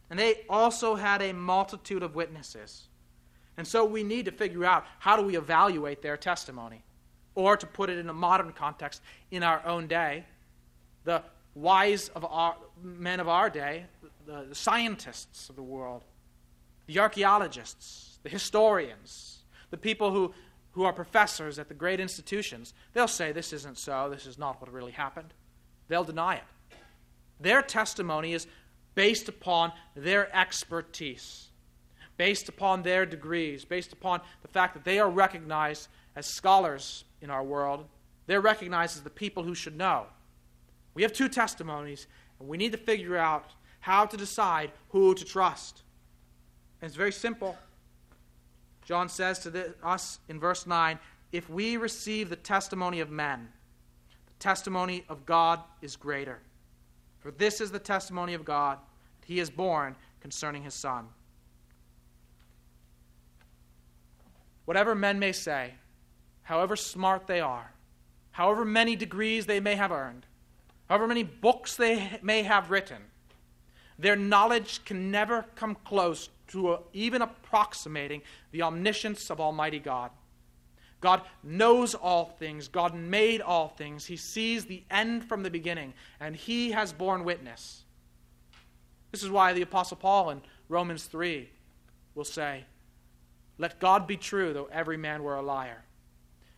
And 0.08 0.20
they 0.20 0.42
also 0.48 0.94
had 0.94 1.20
a 1.20 1.32
multitude 1.32 2.04
of 2.04 2.14
witnesses. 2.14 2.86
And 3.60 3.68
so 3.68 3.84
we 3.84 4.02
need 4.02 4.24
to 4.24 4.32
figure 4.32 4.64
out 4.64 4.86
how 5.00 5.16
do 5.16 5.22
we 5.22 5.36
evaluate 5.36 6.00
their 6.00 6.16
testimony? 6.16 6.82
Or 7.34 7.58
to 7.58 7.66
put 7.66 7.90
it 7.90 7.98
in 7.98 8.08
a 8.08 8.14
modern 8.14 8.54
context, 8.54 9.02
in 9.30 9.42
our 9.42 9.62
own 9.66 9.86
day, 9.86 10.24
the 11.04 11.22
wise 11.54 12.08
of 12.14 12.24
our, 12.24 12.56
men 12.82 13.20
of 13.20 13.28
our 13.28 13.50
day, 13.50 13.84
the, 14.24 14.46
the 14.48 14.54
scientists 14.54 15.50
of 15.50 15.56
the 15.56 15.62
world, 15.62 16.04
the 16.86 16.98
archaeologists, 17.00 18.18
the 18.22 18.30
historians, 18.30 19.40
the 19.68 19.76
people 19.76 20.10
who, 20.10 20.32
who 20.70 20.84
are 20.84 20.92
professors 20.94 21.58
at 21.58 21.68
the 21.68 21.74
great 21.74 22.00
institutions, 22.00 22.72
they'll 22.94 23.06
say 23.06 23.30
this 23.30 23.52
isn't 23.52 23.76
so, 23.76 24.08
this 24.08 24.24
is 24.24 24.38
not 24.38 24.58
what 24.58 24.72
really 24.72 24.92
happened. 24.92 25.34
They'll 25.88 26.02
deny 26.02 26.36
it. 26.36 26.78
Their 27.38 27.60
testimony 27.60 28.32
is 28.32 28.46
based 28.94 29.28
upon 29.28 29.72
their 29.94 30.34
expertise, 30.34 31.49
based 32.20 32.50
upon 32.50 32.82
their 32.82 33.06
degrees, 33.06 33.64
based 33.64 33.94
upon 33.94 34.20
the 34.42 34.48
fact 34.48 34.74
that 34.74 34.84
they 34.84 34.98
are 34.98 35.08
recognized 35.08 35.88
as 36.14 36.26
scholars 36.26 37.04
in 37.22 37.30
our 37.30 37.42
world. 37.42 37.86
They're 38.26 38.42
recognized 38.42 38.98
as 38.98 39.02
the 39.02 39.08
people 39.08 39.42
who 39.42 39.54
should 39.54 39.74
know. 39.74 40.04
We 40.92 41.00
have 41.00 41.14
two 41.14 41.30
testimonies, 41.30 42.06
and 42.38 42.46
we 42.46 42.58
need 42.58 42.72
to 42.72 42.78
figure 42.78 43.16
out 43.16 43.52
how 43.80 44.04
to 44.04 44.18
decide 44.18 44.70
who 44.90 45.14
to 45.14 45.24
trust. 45.24 45.80
And 46.82 46.88
it's 46.90 46.94
very 46.94 47.10
simple. 47.10 47.56
John 48.84 49.08
says 49.08 49.38
to 49.38 49.50
the, 49.50 49.74
us 49.82 50.18
in 50.28 50.38
verse 50.38 50.66
9 50.66 50.98
if 51.32 51.48
we 51.48 51.78
receive 51.78 52.28
the 52.28 52.36
testimony 52.36 53.00
of 53.00 53.10
men, 53.10 53.48
the 54.26 54.44
testimony 54.44 55.04
of 55.08 55.24
God 55.24 55.60
is 55.80 55.96
greater. 55.96 56.40
For 57.20 57.30
this 57.30 57.62
is 57.62 57.70
the 57.70 57.78
testimony 57.78 58.34
of 58.34 58.44
God 58.44 58.76
that 59.22 59.26
he 59.26 59.40
is 59.40 59.48
borne 59.48 59.96
concerning 60.20 60.62
his 60.62 60.74
Son. 60.74 61.06
Whatever 64.70 64.94
men 64.94 65.18
may 65.18 65.32
say, 65.32 65.74
however 66.42 66.76
smart 66.76 67.26
they 67.26 67.40
are, 67.40 67.72
however 68.30 68.64
many 68.64 68.94
degrees 68.94 69.46
they 69.46 69.58
may 69.58 69.74
have 69.74 69.90
earned, 69.90 70.26
however 70.88 71.08
many 71.08 71.24
books 71.24 71.74
they 71.74 72.20
may 72.22 72.44
have 72.44 72.70
written, 72.70 73.02
their 73.98 74.14
knowledge 74.14 74.84
can 74.84 75.10
never 75.10 75.44
come 75.56 75.76
close 75.84 76.28
to 76.46 76.78
even 76.92 77.20
approximating 77.20 78.22
the 78.52 78.62
omniscience 78.62 79.28
of 79.28 79.40
Almighty 79.40 79.80
God. 79.80 80.12
God 81.00 81.22
knows 81.42 81.96
all 81.96 82.26
things. 82.38 82.68
God 82.68 82.94
made 82.94 83.40
all 83.40 83.70
things. 83.70 84.06
He 84.06 84.16
sees 84.16 84.66
the 84.66 84.84
end 84.88 85.24
from 85.24 85.42
the 85.42 85.50
beginning, 85.50 85.94
and 86.20 86.36
He 86.36 86.70
has 86.70 86.92
borne 86.92 87.24
witness. 87.24 87.82
This 89.10 89.24
is 89.24 89.30
why 89.30 89.52
the 89.52 89.62
Apostle 89.62 89.96
Paul 89.96 90.30
in 90.30 90.42
Romans 90.68 91.06
3 91.06 91.50
will 92.14 92.24
say, 92.24 92.66
Let 93.60 93.78
God 93.78 94.06
be 94.06 94.16
true, 94.16 94.54
though 94.54 94.70
every 94.72 94.96
man 94.96 95.22
were 95.22 95.36
a 95.36 95.42
liar. 95.42 95.84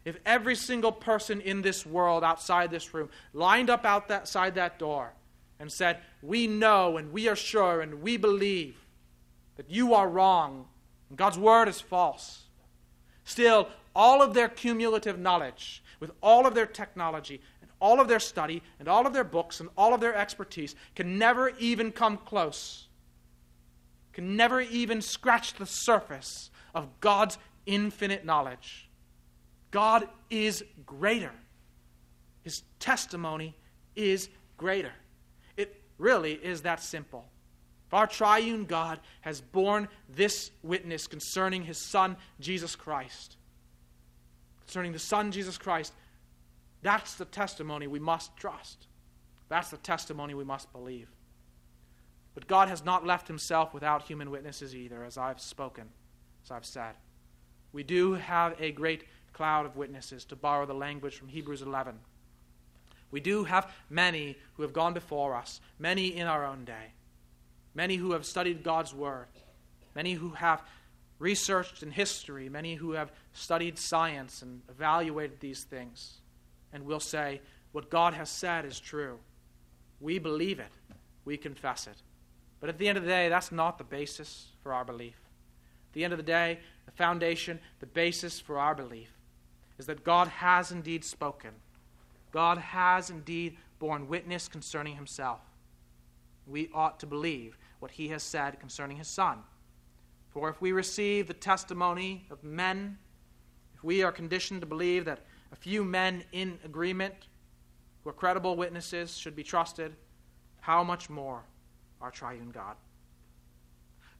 If 0.04 0.18
every 0.24 0.54
single 0.54 0.92
person 0.92 1.40
in 1.40 1.60
this 1.60 1.84
world 1.84 2.22
outside 2.22 2.70
this 2.70 2.94
room 2.94 3.08
lined 3.32 3.70
up 3.70 3.84
outside 3.84 4.54
that 4.54 4.78
door 4.78 5.12
and 5.58 5.70
said, 5.70 5.98
We 6.22 6.46
know 6.46 6.96
and 6.96 7.12
we 7.12 7.26
are 7.26 7.34
sure 7.34 7.80
and 7.80 8.02
we 8.02 8.16
believe 8.16 8.76
that 9.56 9.68
you 9.68 9.94
are 9.94 10.08
wrong 10.08 10.66
and 11.08 11.18
God's 11.18 11.38
word 11.38 11.66
is 11.66 11.80
false, 11.80 12.44
Still, 13.24 13.68
all 13.94 14.22
of 14.22 14.32
their 14.32 14.48
cumulative 14.48 15.18
knowledge, 15.18 15.82
with 15.98 16.12
all 16.20 16.46
of 16.46 16.54
their 16.54 16.66
technology, 16.66 17.40
and 17.60 17.70
all 17.80 18.00
of 18.00 18.08
their 18.08 18.20
study, 18.20 18.62
and 18.78 18.88
all 18.88 19.06
of 19.06 19.12
their 19.12 19.24
books, 19.24 19.60
and 19.60 19.68
all 19.76 19.92
of 19.92 20.00
their 20.00 20.14
expertise, 20.14 20.74
can 20.94 21.18
never 21.18 21.50
even 21.58 21.92
come 21.92 22.16
close, 22.16 22.86
can 24.12 24.36
never 24.36 24.60
even 24.60 25.02
scratch 25.02 25.54
the 25.54 25.66
surface 25.66 26.50
of 26.74 26.88
God's 27.00 27.38
infinite 27.66 28.24
knowledge. 28.24 28.88
God 29.70 30.08
is 30.30 30.64
greater. 30.84 31.32
His 32.42 32.62
testimony 32.78 33.54
is 33.94 34.28
greater. 34.56 34.92
It 35.56 35.80
really 35.98 36.32
is 36.32 36.62
that 36.62 36.82
simple. 36.82 37.26
Our 37.92 38.06
triune 38.06 38.64
God 38.64 39.00
has 39.20 39.40
borne 39.40 39.86
this 40.08 40.50
witness 40.62 41.06
concerning 41.06 41.62
his 41.62 41.78
Son, 41.90 42.16
Jesus 42.40 42.74
Christ. 42.74 43.36
Concerning 44.60 44.92
the 44.92 44.98
Son, 44.98 45.30
Jesus 45.30 45.58
Christ, 45.58 45.92
that's 46.80 47.14
the 47.14 47.26
testimony 47.26 47.86
we 47.86 47.98
must 47.98 48.34
trust. 48.36 48.86
That's 49.48 49.70
the 49.70 49.76
testimony 49.76 50.32
we 50.32 50.44
must 50.44 50.72
believe. 50.72 51.08
But 52.34 52.46
God 52.46 52.68
has 52.68 52.82
not 52.82 53.06
left 53.06 53.28
himself 53.28 53.74
without 53.74 54.04
human 54.04 54.30
witnesses 54.30 54.74
either, 54.74 55.04
as 55.04 55.18
I've 55.18 55.40
spoken, 55.40 55.90
as 56.44 56.50
I've 56.50 56.64
said. 56.64 56.94
We 57.72 57.82
do 57.82 58.14
have 58.14 58.60
a 58.60 58.72
great 58.72 59.04
cloud 59.32 59.66
of 59.66 59.76
witnesses, 59.76 60.24
to 60.26 60.36
borrow 60.36 60.66
the 60.66 60.74
language 60.74 61.16
from 61.16 61.28
Hebrews 61.28 61.62
11. 61.62 61.98
We 63.10 63.20
do 63.20 63.44
have 63.44 63.72
many 63.88 64.36
who 64.54 64.62
have 64.62 64.72
gone 64.72 64.92
before 64.92 65.34
us, 65.34 65.60
many 65.78 66.16
in 66.16 66.26
our 66.26 66.44
own 66.44 66.64
day 66.64 66.92
many 67.74 67.96
who 67.96 68.12
have 68.12 68.24
studied 68.24 68.62
God's 68.62 68.94
Word, 68.94 69.26
many 69.94 70.14
who 70.14 70.30
have 70.30 70.62
researched 71.18 71.82
in 71.82 71.90
history, 71.90 72.48
many 72.48 72.74
who 72.74 72.92
have 72.92 73.12
studied 73.32 73.78
science 73.78 74.42
and 74.42 74.62
evaluated 74.68 75.40
these 75.40 75.64
things, 75.64 76.20
and 76.72 76.84
will 76.84 77.00
say, 77.00 77.40
What 77.72 77.90
God 77.90 78.14
has 78.14 78.30
said 78.30 78.64
is 78.64 78.78
true. 78.78 79.18
We 80.00 80.18
believe 80.18 80.58
it, 80.58 80.72
we 81.24 81.36
confess 81.36 81.86
it. 81.86 81.96
But 82.60 82.68
at 82.68 82.78
the 82.78 82.88
end 82.88 82.98
of 82.98 83.04
the 83.04 83.10
day, 83.10 83.28
that's 83.28 83.52
not 83.52 83.78
the 83.78 83.84
basis 83.84 84.48
for 84.62 84.72
our 84.72 84.84
belief. 84.84 85.16
The 85.92 86.04
end 86.04 86.12
of 86.12 86.18
the 86.18 86.22
day, 86.22 86.58
the 86.86 86.92
foundation, 86.92 87.60
the 87.80 87.86
basis 87.86 88.40
for 88.40 88.58
our 88.58 88.74
belief 88.74 89.10
is 89.78 89.86
that 89.86 90.04
God 90.04 90.28
has 90.28 90.70
indeed 90.70 91.04
spoken. 91.04 91.50
God 92.30 92.58
has 92.58 93.10
indeed 93.10 93.56
borne 93.78 94.08
witness 94.08 94.48
concerning 94.48 94.96
himself. 94.96 95.40
We 96.46 96.70
ought 96.72 97.00
to 97.00 97.06
believe 97.06 97.58
what 97.80 97.90
he 97.92 98.08
has 98.08 98.22
said 98.22 98.60
concerning 98.60 98.96
his 98.96 99.08
Son. 99.08 99.38
For 100.30 100.48
if 100.48 100.60
we 100.60 100.72
receive 100.72 101.26
the 101.26 101.34
testimony 101.34 102.26
of 102.30 102.42
men, 102.42 102.98
if 103.74 103.84
we 103.84 104.02
are 104.02 104.12
conditioned 104.12 104.60
to 104.62 104.66
believe 104.66 105.04
that 105.04 105.20
a 105.52 105.56
few 105.56 105.84
men 105.84 106.24
in 106.32 106.58
agreement, 106.64 107.14
who 108.02 108.10
are 108.10 108.14
credible 108.14 108.56
witnesses, 108.56 109.16
should 109.16 109.36
be 109.36 109.42
trusted, 109.42 109.94
how 110.60 110.82
much 110.82 111.10
more 111.10 111.42
our 112.00 112.10
triune 112.10 112.50
God? 112.50 112.76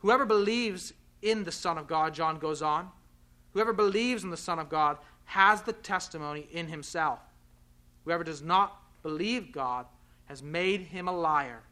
Whoever 0.00 0.26
believes 0.26 0.92
in 1.22 1.44
the 1.44 1.52
Son 1.52 1.78
of 1.78 1.87
God, 1.87 2.12
John 2.12 2.38
goes 2.38 2.61
on, 2.61 2.90
whoever 3.52 3.72
believes 3.72 4.24
in 4.24 4.30
the 4.30 4.37
Son 4.37 4.58
of 4.58 4.68
God 4.68 4.98
has 5.24 5.62
the 5.62 5.72
testimony 5.72 6.48
in 6.52 6.68
himself. 6.68 7.20
Whoever 8.04 8.24
does 8.24 8.42
not 8.42 8.80
believe 9.02 9.52
God 9.52 9.87
has 10.26 10.42
made 10.42 10.82
him 10.82 11.08
a 11.08 11.16
liar, 11.16 11.62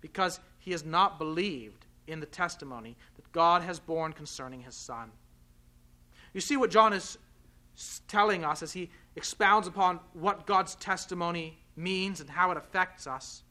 because 0.00 0.40
he 0.58 0.70
has 0.70 0.84
not 0.84 1.18
believed 1.18 1.86
in 2.06 2.20
the 2.20 2.26
testimony 2.26 2.96
that 3.16 3.32
God 3.32 3.62
has 3.62 3.78
borne 3.78 4.12
concerning 4.12 4.62
his 4.62 4.74
Son. 4.74 5.10
You 6.32 6.40
see 6.40 6.56
what 6.56 6.70
John 6.70 6.92
is 6.92 7.18
telling 8.08 8.44
us 8.44 8.62
as 8.62 8.72
he 8.72 8.90
expounds 9.16 9.66
upon 9.66 10.00
what 10.12 10.46
God's 10.46 10.74
testimony 10.76 11.58
means 11.76 12.20
and 12.20 12.30
how 12.30 12.50
it 12.50 12.56
affects 12.56 13.06
us. 13.06 13.42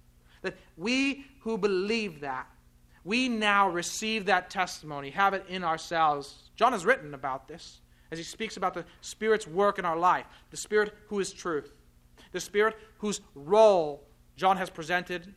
That 0.41 0.55
we 0.77 1.25
who 1.39 1.57
believe 1.57 2.21
that, 2.21 2.47
we 3.05 3.29
now 3.29 3.69
receive 3.69 4.25
that 4.25 4.49
testimony, 4.49 5.11
have 5.11 5.33
it 5.35 5.45
in 5.47 5.63
ourselves. 5.63 6.49
John 6.55 6.73
has 6.73 6.85
written 6.85 7.13
about 7.13 7.47
this 7.47 7.79
as 8.11 8.17
he 8.17 8.23
speaks 8.23 8.57
about 8.57 8.73
the 8.73 8.83
Spirit's 9.01 9.47
work 9.47 9.79
in 9.79 9.85
our 9.85 9.97
life, 9.97 10.25
the 10.49 10.57
Spirit 10.57 10.93
who 11.07 11.19
is 11.19 11.31
truth, 11.31 11.71
the 12.31 12.39
Spirit 12.39 12.75
whose 12.97 13.21
role 13.35 14.03
John 14.35 14.57
has 14.57 14.69
presented 14.69 15.33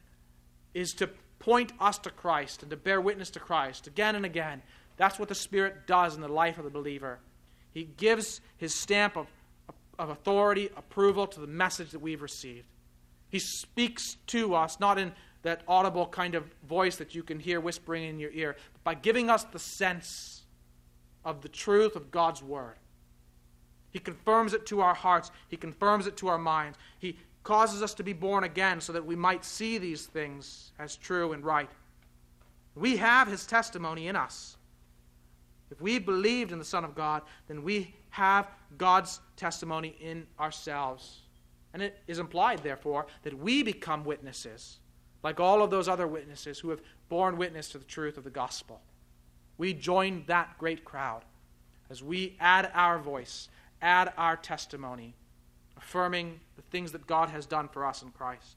is 0.75 0.93
to 0.95 1.11
point 1.39 1.73
us 1.79 1.99
to 1.99 2.11
Christ 2.11 2.63
and 2.63 2.71
to 2.71 2.77
bear 2.77 3.01
witness 3.01 3.31
to 3.31 3.41
Christ 3.41 3.87
again 3.87 4.17
and 4.17 4.25
again. 4.25 4.63
That's 4.97 5.19
what 5.19 5.29
the 5.29 5.35
Spirit 5.35 5.87
does 5.87 6.15
in 6.15 6.23
the 6.23 6.29
life 6.29 6.59
of 6.59 6.65
the 6.65 6.71
believer. 6.71 7.21
He 7.73 7.85
gives 7.85 8.41
his 8.57 8.75
stamp 8.75 9.17
of, 9.17 9.27
of 9.99 10.09
authority, 10.09 10.71
approval 10.77 11.27
to 11.27 11.41
the 11.41 11.47
message 11.47 11.91
that 11.91 12.01
we've 12.01 12.23
received. 12.23 12.67
He 13.29 13.39
speaks 13.39 14.17
to 14.29 14.55
us, 14.55 14.81
not 14.81 14.99
in 14.99 15.13
that 15.43 15.63
audible 15.69 16.07
kind 16.07 16.35
of 16.35 16.45
voice 16.69 16.97
that 16.97 17.15
you 17.15 17.23
can 17.23 17.39
hear 17.39 17.61
whispering 17.61 18.05
in 18.05 18.19
your 18.19 18.31
ear, 18.33 18.57
but 18.73 18.85
by 18.85 18.95
giving 18.95 19.31
us 19.31 19.45
the 19.45 19.59
sense 19.59 20.43
of 21.25 21.43
the 21.43 21.49
truth 21.49 21.97
of 21.97 22.11
God's 22.11 22.43
Word. 22.43 22.77
He 23.91 23.99
confirms 23.99 24.53
it 24.53 24.67
to 24.67 24.81
our 24.81 24.95
hearts, 24.95 25.31
He 25.49 25.57
confirms 25.57 26.07
it 26.07 26.17
to 26.19 26.29
our 26.29 26.39
minds. 26.39 26.79
He 26.99 27.17
causes 27.43 27.83
us 27.83 27.95
to 27.95 28.03
be 28.03 28.13
born 28.13 28.45
again 28.45 28.81
so 28.81 28.93
that 28.93 29.07
we 29.07 29.17
might 29.17 29.45
see 29.45 29.79
these 29.79 30.07
things 30.07 30.73
as 30.79 30.97
true 30.97 31.33
and 31.33 31.45
right. 31.45 31.71
We 32.75 32.97
have 32.99 33.27
his 33.27 33.47
testimony 33.47 34.07
in 34.07 34.17
us. 34.17 34.57
If 35.71 35.81
we 35.81 35.99
believed 35.99 36.53
in 36.53 36.59
the 36.59 36.65
Son 36.65 36.85
of 36.85 36.95
God, 36.95 37.23
then 37.47 37.63
we 37.63 37.95
have 38.11 38.49
God's 38.77 39.21
testimony 39.37 39.97
in 40.01 40.27
ourselves. 40.39 41.21
And 41.73 41.83
it 41.83 41.99
is 42.07 42.19
implied, 42.19 42.63
therefore, 42.63 43.07
that 43.23 43.39
we 43.39 43.63
become 43.63 44.05
witnesses, 44.05 44.79
like 45.23 45.41
all 45.41 45.63
of 45.63 45.71
those 45.71 45.89
other 45.89 46.07
witnesses 46.07 46.59
who 46.59 46.71
have 46.71 46.81
borne 47.09 47.37
witness 47.37 47.69
to 47.71 47.79
the 47.79 47.85
truth 47.85 48.17
of 48.17 48.25
the 48.25 48.31
gospel. 48.31 48.81
We 49.57 49.75
join 49.75 50.25
that 50.27 50.57
great 50.59 50.85
crowd 50.85 51.25
as 51.91 52.03
we 52.03 52.37
add 52.39 52.71
our 52.75 52.99
voice, 52.99 53.49
add 53.81 54.13
our 54.17 54.37
testimony 54.37 55.15
affirming 55.79 56.41
the 56.57 56.63
things 56.63 56.93
that 56.93 57.07
God 57.07 57.31
has 57.31 57.47
done 57.47 57.69
for 57.69 57.87
us 57.87 58.03
in 58.03 58.11
Christ. 58.11 58.57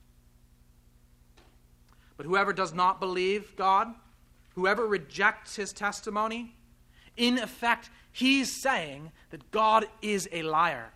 But 2.18 2.26
whoever 2.26 2.52
does 2.52 2.74
not 2.74 3.00
believe 3.00 3.56
God, 3.56 3.94
whoever 4.56 4.86
rejects 4.86 5.56
his 5.56 5.72
testimony, 5.72 6.56
in 7.16 7.38
effect, 7.38 7.90
he's 8.12 8.62
saying 8.62 9.12
that 9.30 9.50
God 9.52 9.86
is 10.02 10.28
a 10.32 10.42
liar. 10.42 10.92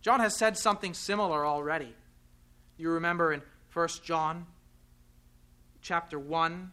John 0.00 0.20
has 0.20 0.36
said 0.36 0.56
something 0.56 0.94
similar 0.94 1.44
already. 1.46 1.94
You 2.76 2.90
remember 2.90 3.32
in 3.32 3.42
1 3.72 3.88
John 4.04 4.46
chapter 5.82 6.18
1, 6.18 6.70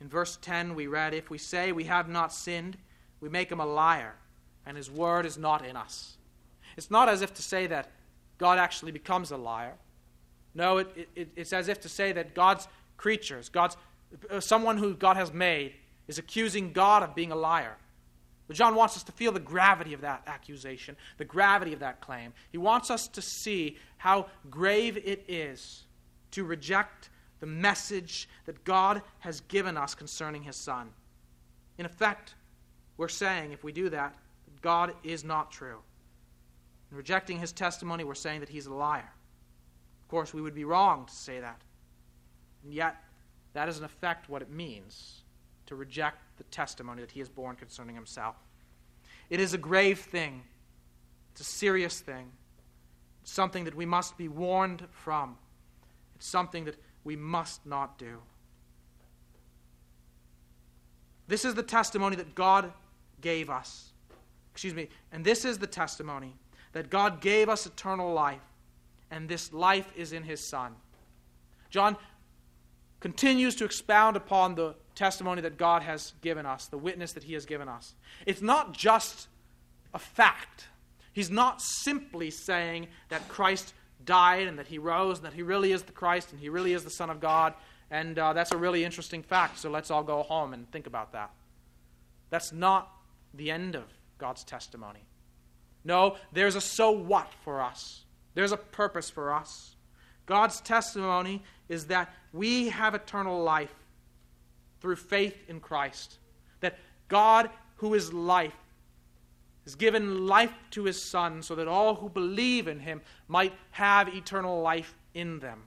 in 0.00 0.08
verse 0.08 0.38
10, 0.40 0.74
we 0.74 0.86
read, 0.86 1.14
If 1.14 1.30
we 1.30 1.38
say 1.38 1.72
we 1.72 1.84
have 1.84 2.08
not 2.08 2.32
sinned, 2.32 2.76
we 3.20 3.28
make 3.28 3.50
him 3.50 3.60
a 3.60 3.66
liar, 3.66 4.14
and 4.66 4.76
his 4.76 4.90
word 4.90 5.24
is 5.24 5.38
not 5.38 5.64
in 5.64 5.76
us. 5.76 6.16
It's 6.76 6.90
not 6.90 7.08
as 7.08 7.22
if 7.22 7.32
to 7.34 7.42
say 7.42 7.66
that 7.68 7.90
God 8.38 8.58
actually 8.58 8.92
becomes 8.92 9.30
a 9.30 9.36
liar. 9.36 9.74
No, 10.54 10.78
it, 10.78 11.08
it, 11.14 11.28
it's 11.36 11.52
as 11.52 11.68
if 11.68 11.80
to 11.80 11.88
say 11.88 12.12
that 12.12 12.34
God's 12.34 12.68
creatures, 12.96 13.48
God's, 13.48 13.76
uh, 14.30 14.40
someone 14.40 14.78
who 14.78 14.94
God 14.94 15.16
has 15.16 15.32
made, 15.32 15.74
is 16.06 16.18
accusing 16.18 16.72
God 16.72 17.02
of 17.02 17.14
being 17.14 17.32
a 17.32 17.36
liar. 17.36 17.76
But 18.46 18.56
John 18.56 18.74
wants 18.74 18.96
us 18.96 19.02
to 19.04 19.12
feel 19.12 19.32
the 19.32 19.40
gravity 19.40 19.94
of 19.94 20.02
that 20.02 20.22
accusation, 20.26 20.96
the 21.16 21.24
gravity 21.24 21.72
of 21.72 21.80
that 21.80 22.00
claim. 22.00 22.34
He 22.52 22.58
wants 22.58 22.90
us 22.90 23.08
to 23.08 23.22
see 23.22 23.78
how 23.96 24.26
grave 24.50 24.98
it 24.98 25.24
is 25.28 25.84
to 26.32 26.44
reject 26.44 27.08
the 27.44 27.50
message 27.50 28.26
that 28.46 28.64
God 28.64 29.02
has 29.18 29.42
given 29.42 29.76
us 29.76 29.94
concerning 29.94 30.44
his 30.44 30.56
Son. 30.56 30.88
In 31.76 31.84
effect, 31.84 32.36
we're 32.96 33.06
saying, 33.06 33.52
if 33.52 33.62
we 33.62 33.70
do 33.70 33.90
that, 33.90 34.14
God 34.62 34.94
is 35.04 35.24
not 35.24 35.50
true. 35.50 35.76
In 36.90 36.96
rejecting 36.96 37.38
his 37.38 37.52
testimony, 37.52 38.02
we're 38.02 38.14
saying 38.14 38.40
that 38.40 38.48
he's 38.48 38.64
a 38.64 38.72
liar. 38.72 39.12
Of 40.00 40.08
course, 40.08 40.32
we 40.32 40.40
would 40.40 40.54
be 40.54 40.64
wrong 40.64 41.04
to 41.04 41.12
say 41.12 41.38
that. 41.38 41.60
And 42.62 42.72
yet, 42.72 42.96
that 43.52 43.68
is 43.68 43.76
in 43.76 43.84
effect 43.84 44.30
what 44.30 44.40
it 44.40 44.48
means 44.48 45.24
to 45.66 45.74
reject 45.74 46.38
the 46.38 46.44
testimony 46.44 47.02
that 47.02 47.10
he 47.10 47.20
has 47.20 47.28
borne 47.28 47.56
concerning 47.56 47.94
himself. 47.94 48.36
It 49.28 49.38
is 49.38 49.52
a 49.52 49.58
grave 49.58 49.98
thing, 49.98 50.44
it's 51.32 51.42
a 51.42 51.44
serious 51.44 52.00
thing, 52.00 52.32
it's 53.20 53.32
something 53.32 53.64
that 53.64 53.74
we 53.74 53.84
must 53.84 54.16
be 54.16 54.28
warned 54.28 54.86
from, 54.92 55.36
it's 56.16 56.26
something 56.26 56.64
that 56.64 56.76
we 57.04 57.16
must 57.16 57.64
not 57.66 57.98
do. 57.98 58.18
This 61.28 61.44
is 61.44 61.54
the 61.54 61.62
testimony 61.62 62.16
that 62.16 62.34
God 62.34 62.72
gave 63.20 63.48
us. 63.48 63.92
Excuse 64.52 64.74
me. 64.74 64.88
And 65.12 65.24
this 65.24 65.44
is 65.44 65.58
the 65.58 65.66
testimony 65.66 66.34
that 66.72 66.90
God 66.90 67.20
gave 67.20 67.48
us 67.48 67.66
eternal 67.66 68.12
life, 68.12 68.42
and 69.10 69.28
this 69.28 69.52
life 69.52 69.92
is 69.96 70.12
in 70.12 70.24
his 70.24 70.48
Son. 70.48 70.74
John 71.70 71.96
continues 73.00 73.54
to 73.56 73.64
expound 73.64 74.16
upon 74.16 74.54
the 74.54 74.74
testimony 74.94 75.42
that 75.42 75.56
God 75.56 75.82
has 75.82 76.14
given 76.20 76.46
us, 76.46 76.66
the 76.66 76.78
witness 76.78 77.12
that 77.12 77.24
he 77.24 77.34
has 77.34 77.46
given 77.46 77.68
us. 77.68 77.94
It's 78.26 78.42
not 78.42 78.72
just 78.72 79.28
a 79.92 79.98
fact. 79.98 80.68
He's 81.12 81.30
not 81.30 81.60
simply 81.62 82.30
saying 82.30 82.88
that 83.08 83.28
Christ 83.28 83.74
died 84.04 84.46
and 84.46 84.58
that 84.58 84.66
he 84.66 84.78
rose 84.78 85.18
and 85.18 85.26
that 85.26 85.32
he 85.32 85.42
really 85.42 85.72
is 85.72 85.82
the 85.82 85.92
Christ 85.92 86.32
and 86.32 86.40
he 86.40 86.48
really 86.48 86.72
is 86.72 86.84
the 86.84 86.90
Son 86.90 87.10
of 87.10 87.20
God. 87.20 87.54
And 87.90 88.18
uh, 88.18 88.32
that's 88.32 88.52
a 88.52 88.56
really 88.56 88.84
interesting 88.84 89.22
fact, 89.22 89.58
so 89.58 89.70
let's 89.70 89.90
all 89.90 90.02
go 90.02 90.22
home 90.22 90.52
and 90.52 90.70
think 90.70 90.86
about 90.86 91.12
that. 91.12 91.30
That's 92.30 92.52
not 92.52 92.90
the 93.34 93.50
end 93.50 93.74
of 93.74 93.84
God's 94.18 94.42
testimony. 94.44 95.06
No, 95.84 96.16
there's 96.32 96.56
a 96.56 96.60
so 96.60 96.90
what 96.90 97.30
for 97.44 97.60
us, 97.60 98.04
there's 98.34 98.52
a 98.52 98.56
purpose 98.56 99.10
for 99.10 99.32
us. 99.32 99.76
God's 100.26 100.60
testimony 100.60 101.42
is 101.68 101.86
that 101.86 102.12
we 102.32 102.68
have 102.70 102.94
eternal 102.94 103.42
life 103.42 103.74
through 104.80 104.96
faith 104.96 105.36
in 105.48 105.60
Christ. 105.60 106.18
That 106.60 106.78
God, 107.08 107.50
who 107.76 107.94
is 107.94 108.12
life, 108.12 108.54
has 109.64 109.74
given 109.74 110.26
life 110.26 110.52
to 110.70 110.84
his 110.84 111.02
Son 111.02 111.42
so 111.42 111.54
that 111.54 111.68
all 111.68 111.94
who 111.94 112.08
believe 112.08 112.68
in 112.68 112.80
him 112.80 113.00
might 113.28 113.52
have 113.72 114.08
eternal 114.08 114.60
life 114.60 114.94
in 115.14 115.38
them. 115.38 115.62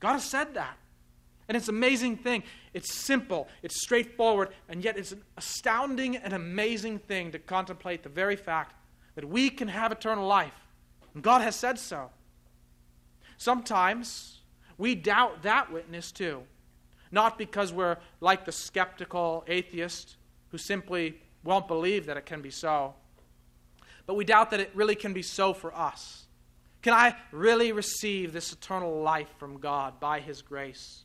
God 0.00 0.14
has 0.14 0.24
said 0.24 0.54
that. 0.54 0.78
And 1.48 1.56
it's 1.56 1.68
an 1.68 1.76
amazing 1.76 2.16
thing. 2.16 2.44
It's 2.72 2.94
simple, 2.94 3.48
it's 3.62 3.82
straightforward, 3.82 4.50
and 4.68 4.82
yet 4.82 4.96
it's 4.96 5.12
an 5.12 5.22
astounding 5.36 6.16
and 6.16 6.32
amazing 6.32 6.98
thing 7.00 7.32
to 7.32 7.38
contemplate 7.38 8.02
the 8.02 8.08
very 8.08 8.36
fact 8.36 8.74
that 9.16 9.28
we 9.28 9.50
can 9.50 9.68
have 9.68 9.92
eternal 9.92 10.26
life. 10.26 10.54
And 11.14 11.22
God 11.22 11.42
has 11.42 11.56
said 11.56 11.78
so. 11.78 12.10
Sometimes 13.36 14.40
we 14.78 14.94
doubt 14.94 15.42
that 15.42 15.70
witness 15.70 16.10
too. 16.10 16.42
Not 17.10 17.36
because 17.36 17.72
we're 17.72 17.98
like 18.20 18.46
the 18.46 18.52
skeptical 18.52 19.44
atheist 19.46 20.16
who 20.48 20.58
simply 20.58 21.20
won't 21.44 21.68
believe 21.68 22.06
that 22.06 22.16
it 22.16 22.26
can 22.26 22.42
be 22.42 22.50
so. 22.50 22.94
But 24.06 24.14
we 24.14 24.24
doubt 24.24 24.50
that 24.50 24.60
it 24.60 24.70
really 24.74 24.94
can 24.94 25.12
be 25.12 25.22
so 25.22 25.52
for 25.52 25.74
us. 25.74 26.26
Can 26.82 26.92
I 26.92 27.14
really 27.30 27.70
receive 27.72 28.32
this 28.32 28.52
eternal 28.52 29.02
life 29.02 29.28
from 29.38 29.58
God 29.58 30.00
by 30.00 30.20
His 30.20 30.42
grace? 30.42 31.04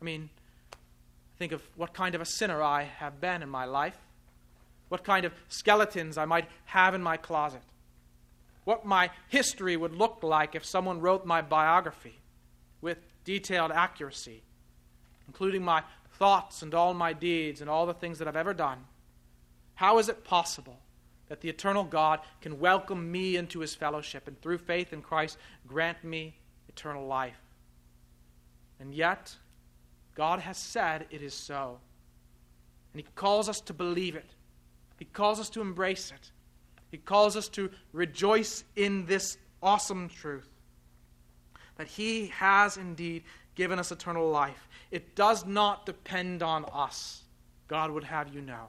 I 0.00 0.04
mean, 0.04 0.30
think 1.38 1.52
of 1.52 1.62
what 1.76 1.94
kind 1.94 2.14
of 2.14 2.20
a 2.20 2.26
sinner 2.26 2.60
I 2.62 2.82
have 2.82 3.20
been 3.20 3.42
in 3.42 3.48
my 3.48 3.64
life, 3.64 3.96
what 4.88 5.04
kind 5.04 5.24
of 5.24 5.32
skeletons 5.48 6.18
I 6.18 6.24
might 6.24 6.48
have 6.66 6.94
in 6.94 7.02
my 7.02 7.16
closet, 7.16 7.62
what 8.64 8.84
my 8.84 9.10
history 9.28 9.76
would 9.76 9.94
look 9.94 10.18
like 10.22 10.54
if 10.54 10.64
someone 10.64 11.00
wrote 11.00 11.24
my 11.24 11.40
biography 11.40 12.18
with 12.80 12.98
detailed 13.24 13.70
accuracy, 13.70 14.42
including 15.28 15.62
my 15.62 15.84
thoughts 16.14 16.62
and 16.62 16.74
all 16.74 16.94
my 16.94 17.12
deeds 17.12 17.60
and 17.60 17.70
all 17.70 17.86
the 17.86 17.94
things 17.94 18.18
that 18.18 18.26
I've 18.26 18.36
ever 18.36 18.54
done. 18.54 18.78
How 19.74 19.98
is 19.98 20.08
it 20.08 20.24
possible 20.24 20.78
that 21.28 21.40
the 21.40 21.48
eternal 21.48 21.84
God 21.84 22.20
can 22.40 22.60
welcome 22.60 23.10
me 23.10 23.36
into 23.36 23.60
his 23.60 23.74
fellowship 23.74 24.28
and 24.28 24.40
through 24.40 24.58
faith 24.58 24.92
in 24.92 25.02
Christ 25.02 25.38
grant 25.66 26.02
me 26.04 26.34
eternal 26.68 27.06
life? 27.06 27.40
And 28.78 28.94
yet, 28.94 29.34
God 30.14 30.40
has 30.40 30.58
said 30.58 31.06
it 31.10 31.22
is 31.22 31.34
so. 31.34 31.78
And 32.92 33.00
he 33.00 33.06
calls 33.14 33.48
us 33.48 33.60
to 33.62 33.72
believe 33.72 34.16
it, 34.16 34.30
he 34.98 35.04
calls 35.06 35.40
us 35.40 35.48
to 35.50 35.60
embrace 35.60 36.12
it, 36.14 36.30
he 36.90 36.98
calls 36.98 37.36
us 37.36 37.48
to 37.50 37.70
rejoice 37.92 38.64
in 38.76 39.06
this 39.06 39.38
awesome 39.62 40.08
truth 40.08 40.48
that 41.76 41.86
he 41.86 42.26
has 42.26 42.76
indeed 42.76 43.24
given 43.54 43.78
us 43.78 43.90
eternal 43.90 44.28
life. 44.28 44.68
It 44.90 45.14
does 45.14 45.46
not 45.46 45.86
depend 45.86 46.42
on 46.42 46.66
us, 46.72 47.22
God 47.68 47.90
would 47.90 48.04
have 48.04 48.34
you 48.34 48.42
know 48.42 48.68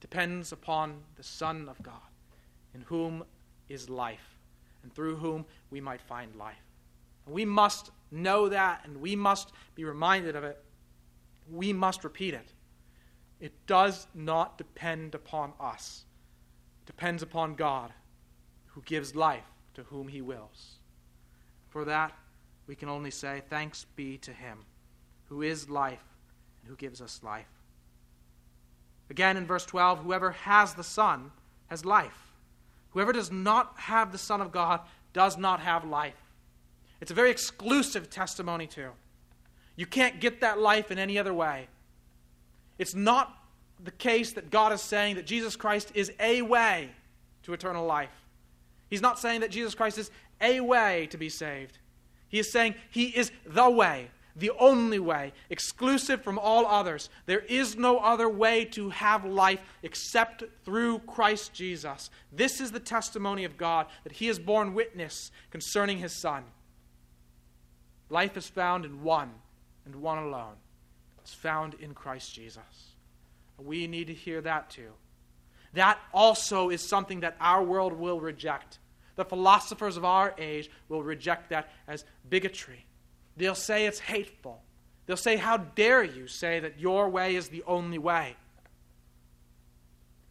depends 0.00 0.52
upon 0.52 1.00
the 1.16 1.22
Son 1.22 1.68
of 1.68 1.82
God, 1.82 1.94
in 2.74 2.82
whom 2.82 3.24
is 3.68 3.88
life, 3.88 4.36
and 4.82 4.92
through 4.92 5.16
whom 5.16 5.44
we 5.70 5.80
might 5.80 6.00
find 6.00 6.34
life. 6.36 6.56
And 7.26 7.34
we 7.34 7.44
must 7.44 7.90
know 8.10 8.48
that, 8.48 8.82
and 8.84 9.00
we 9.00 9.16
must 9.16 9.52
be 9.74 9.84
reminded 9.84 10.36
of 10.36 10.44
it. 10.44 10.62
We 11.50 11.72
must 11.72 12.04
repeat 12.04 12.34
it. 12.34 12.52
It 13.40 13.52
does 13.66 14.06
not 14.14 14.58
depend 14.58 15.14
upon 15.14 15.52
us, 15.60 16.04
it 16.82 16.86
depends 16.86 17.22
upon 17.22 17.54
God, 17.54 17.92
who 18.66 18.82
gives 18.82 19.14
life 19.14 19.44
to 19.74 19.82
whom 19.84 20.08
he 20.08 20.20
wills. 20.20 20.78
For 21.68 21.84
that, 21.84 22.12
we 22.66 22.74
can 22.74 22.88
only 22.88 23.10
say, 23.10 23.42
Thanks 23.48 23.86
be 23.96 24.18
to 24.18 24.32
him, 24.32 24.64
who 25.26 25.42
is 25.42 25.68
life 25.68 26.04
and 26.60 26.70
who 26.70 26.76
gives 26.76 27.00
us 27.00 27.20
life. 27.22 27.57
Again 29.10 29.36
in 29.36 29.46
verse 29.46 29.64
12, 29.64 30.00
whoever 30.00 30.32
has 30.32 30.74
the 30.74 30.84
Son 30.84 31.30
has 31.68 31.84
life. 31.84 32.32
Whoever 32.90 33.12
does 33.12 33.30
not 33.30 33.72
have 33.76 34.12
the 34.12 34.18
Son 34.18 34.40
of 34.40 34.52
God 34.52 34.80
does 35.12 35.38
not 35.38 35.60
have 35.60 35.84
life. 35.84 36.14
It's 37.00 37.10
a 37.10 37.14
very 37.14 37.30
exclusive 37.30 38.10
testimony, 38.10 38.66
too. 38.66 38.90
You 39.76 39.86
can't 39.86 40.20
get 40.20 40.40
that 40.40 40.58
life 40.58 40.90
in 40.90 40.98
any 40.98 41.18
other 41.18 41.32
way. 41.32 41.68
It's 42.78 42.94
not 42.94 43.34
the 43.82 43.90
case 43.90 44.32
that 44.32 44.50
God 44.50 44.72
is 44.72 44.80
saying 44.80 45.16
that 45.16 45.26
Jesus 45.26 45.56
Christ 45.56 45.92
is 45.94 46.12
a 46.18 46.42
way 46.42 46.90
to 47.44 47.52
eternal 47.52 47.86
life. 47.86 48.10
He's 48.90 49.02
not 49.02 49.18
saying 49.18 49.40
that 49.40 49.50
Jesus 49.50 49.74
Christ 49.74 49.98
is 49.98 50.10
a 50.40 50.60
way 50.60 51.06
to 51.10 51.18
be 51.18 51.28
saved. 51.28 51.78
He 52.28 52.38
is 52.38 52.50
saying 52.50 52.74
he 52.90 53.06
is 53.06 53.30
the 53.46 53.70
way 53.70 54.10
the 54.38 54.52
only 54.58 54.98
way, 54.98 55.32
exclusive 55.50 56.22
from 56.22 56.38
all 56.38 56.66
others. 56.66 57.10
There 57.26 57.40
is 57.40 57.76
no 57.76 57.98
other 57.98 58.28
way 58.28 58.64
to 58.66 58.90
have 58.90 59.24
life 59.24 59.60
except 59.82 60.44
through 60.64 61.00
Christ 61.00 61.52
Jesus. 61.52 62.10
This 62.32 62.60
is 62.60 62.70
the 62.70 62.80
testimony 62.80 63.44
of 63.44 63.56
God 63.56 63.86
that 64.04 64.12
He 64.12 64.26
has 64.28 64.38
borne 64.38 64.74
witness 64.74 65.30
concerning 65.50 65.98
His 65.98 66.12
Son. 66.12 66.44
Life 68.10 68.36
is 68.36 68.48
found 68.48 68.84
in 68.84 69.02
one 69.02 69.30
and 69.84 69.96
one 69.96 70.18
alone. 70.18 70.54
It's 71.20 71.34
found 71.34 71.74
in 71.74 71.92
Christ 71.92 72.34
Jesus. 72.34 72.62
We 73.58 73.86
need 73.86 74.06
to 74.06 74.14
hear 74.14 74.40
that 74.42 74.70
too. 74.70 74.92
That 75.74 75.98
also 76.14 76.70
is 76.70 76.80
something 76.80 77.20
that 77.20 77.36
our 77.40 77.62
world 77.62 77.92
will 77.92 78.20
reject. 78.20 78.78
The 79.16 79.24
philosophers 79.24 79.96
of 79.96 80.04
our 80.04 80.34
age 80.38 80.70
will 80.88 81.02
reject 81.02 81.50
that 81.50 81.70
as 81.86 82.04
bigotry 82.30 82.87
They'll 83.38 83.54
say 83.54 83.86
it's 83.86 84.00
hateful. 84.00 84.60
They'll 85.06 85.16
say, 85.16 85.36
How 85.36 85.56
dare 85.56 86.02
you 86.02 86.26
say 86.26 86.60
that 86.60 86.78
your 86.78 87.08
way 87.08 87.36
is 87.36 87.48
the 87.48 87.62
only 87.66 87.98
way? 87.98 88.36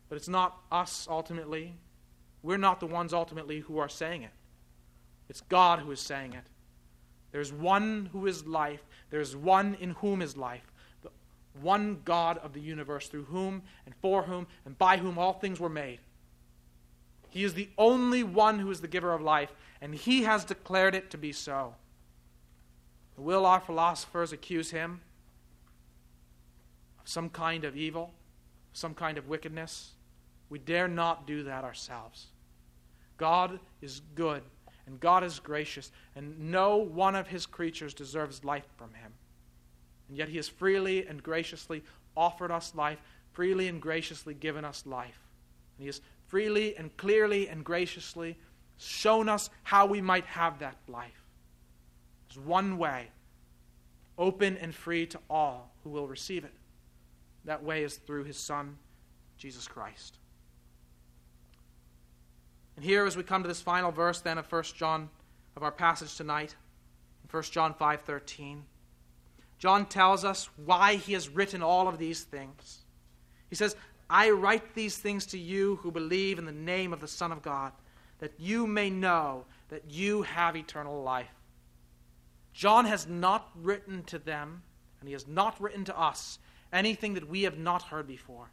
But 0.09 0.17
it's 0.17 0.27
not 0.27 0.57
us 0.71 1.07
ultimately. 1.09 1.73
We're 2.43 2.57
not 2.57 2.79
the 2.79 2.85
ones 2.85 3.13
ultimately 3.13 3.59
who 3.61 3.79
are 3.79 3.89
saying 3.89 4.23
it. 4.23 4.31
It's 5.29 5.41
God 5.41 5.79
who 5.79 5.91
is 5.91 5.99
saying 5.99 6.33
it. 6.33 6.43
There's 7.31 7.51
one 7.51 8.09
who 8.11 8.27
is 8.27 8.45
life, 8.45 8.83
there's 9.09 9.35
one 9.35 9.75
in 9.79 9.91
whom 9.91 10.21
is 10.21 10.37
life, 10.37 10.71
the 11.01 11.09
one 11.61 12.01
God 12.05 12.37
of 12.37 12.53
the 12.53 12.61
universe, 12.61 13.07
through 13.07 13.25
whom 13.25 13.63
and 13.85 13.95
for 14.01 14.23
whom 14.23 14.47
and 14.65 14.77
by 14.77 14.97
whom 14.97 15.17
all 15.17 15.33
things 15.33 15.59
were 15.59 15.69
made. 15.69 15.99
He 17.29 17.43
is 17.43 17.53
the 17.53 17.69
only 17.77 18.23
one 18.23 18.59
who 18.59 18.71
is 18.71 18.81
the 18.81 18.87
giver 18.87 19.13
of 19.13 19.21
life, 19.21 19.53
and 19.81 19.93
He 19.93 20.23
has 20.23 20.45
declared 20.45 20.95
it 20.95 21.11
to 21.11 21.17
be 21.17 21.31
so. 21.31 21.75
Will 23.17 23.45
our 23.45 23.59
philosophers 23.59 24.31
accuse 24.31 24.69
him 24.69 25.01
of 27.01 27.09
some 27.09 27.29
kind 27.29 27.65
of 27.65 27.75
evil, 27.75 28.13
some 28.73 28.93
kind 28.93 29.17
of 29.17 29.27
wickedness? 29.27 29.91
We 30.49 30.59
dare 30.59 30.87
not 30.87 31.25
do 31.25 31.43
that 31.43 31.63
ourselves. 31.63 32.27
God 33.17 33.59
is 33.81 34.01
good 34.15 34.43
and 34.85 34.99
God 35.01 35.23
is 35.23 35.39
gracious, 35.39 35.91
and 36.15 36.39
no 36.51 36.77
one 36.77 37.13
of 37.13 37.27
his 37.27 37.45
creatures 37.45 37.93
deserves 37.93 38.45
life 38.45 38.63
from 38.77 38.93
him. 38.93 39.11
And 40.07 40.17
yet 40.17 40.29
he 40.29 40.37
has 40.37 40.47
freely 40.47 41.05
and 41.05 41.21
graciously 41.21 41.83
offered 42.15 42.51
us 42.51 42.73
life, 42.73 42.99
freely 43.33 43.67
and 43.67 43.81
graciously 43.81 44.33
given 44.33 44.63
us 44.63 44.85
life. 44.85 45.19
And 45.77 45.83
he 45.83 45.87
has 45.87 45.99
freely 46.27 46.77
and 46.77 46.95
clearly 46.95 47.49
and 47.49 47.65
graciously 47.65 48.37
shown 48.77 49.27
us 49.27 49.49
how 49.63 49.85
we 49.85 49.99
might 49.99 50.25
have 50.25 50.59
that 50.59 50.77
life. 50.87 51.26
There's 52.27 52.45
one 52.45 52.77
way, 52.77 53.07
open 54.17 54.57
and 54.57 54.73
free 54.73 55.05
to 55.07 55.19
all 55.29 55.73
who 55.83 55.89
will 55.89 56.07
receive 56.07 56.43
it. 56.43 56.53
That 57.45 57.63
way 57.63 57.83
is 57.83 57.95
through 57.95 58.25
his 58.25 58.37
Son, 58.37 58.77
Jesus 59.37 59.67
Christ. 59.67 60.17
And 62.75 62.85
here, 62.85 63.05
as 63.05 63.17
we 63.17 63.23
come 63.23 63.41
to 63.41 63.47
this 63.47 63.61
final 63.61 63.91
verse 63.91 64.19
then 64.21 64.37
of 64.37 64.51
1 64.51 64.63
John, 64.75 65.09
of 65.55 65.63
our 65.63 65.71
passage 65.71 66.15
tonight, 66.15 66.55
1 67.31 67.43
John 67.43 67.73
5.13, 67.73 68.61
John 69.57 69.85
tells 69.87 70.23
us 70.23 70.49
why 70.63 70.95
he 70.95 71.13
has 71.13 71.29
written 71.29 71.63
all 71.63 71.87
of 71.87 71.97
these 71.97 72.23
things. 72.23 72.79
He 73.49 73.55
says, 73.55 73.75
I 74.09 74.29
write 74.29 74.75
these 74.75 74.97
things 74.97 75.25
to 75.27 75.37
you 75.37 75.77
who 75.77 75.91
believe 75.91 76.37
in 76.37 76.45
the 76.45 76.51
name 76.51 76.93
of 76.93 77.01
the 77.01 77.07
Son 77.07 77.31
of 77.31 77.41
God, 77.41 77.71
that 78.19 78.33
you 78.37 78.67
may 78.67 78.89
know 78.89 79.45
that 79.69 79.89
you 79.89 80.21
have 80.21 80.55
eternal 80.55 81.01
life. 81.01 81.27
John 82.57 82.85
has 82.85 83.05
not 83.05 83.51
written 83.53 84.01
to 84.05 84.17
them, 84.17 84.63
and 84.99 85.07
he 85.07 85.13
has 85.13 85.27
not 85.27 85.61
written 85.61 85.85
to 85.85 85.95
us, 85.95 86.39
anything 86.73 87.13
that 87.13 87.29
we 87.29 87.43
have 87.43 87.59
not 87.59 87.83
heard 87.83 88.07
before. 88.07 88.49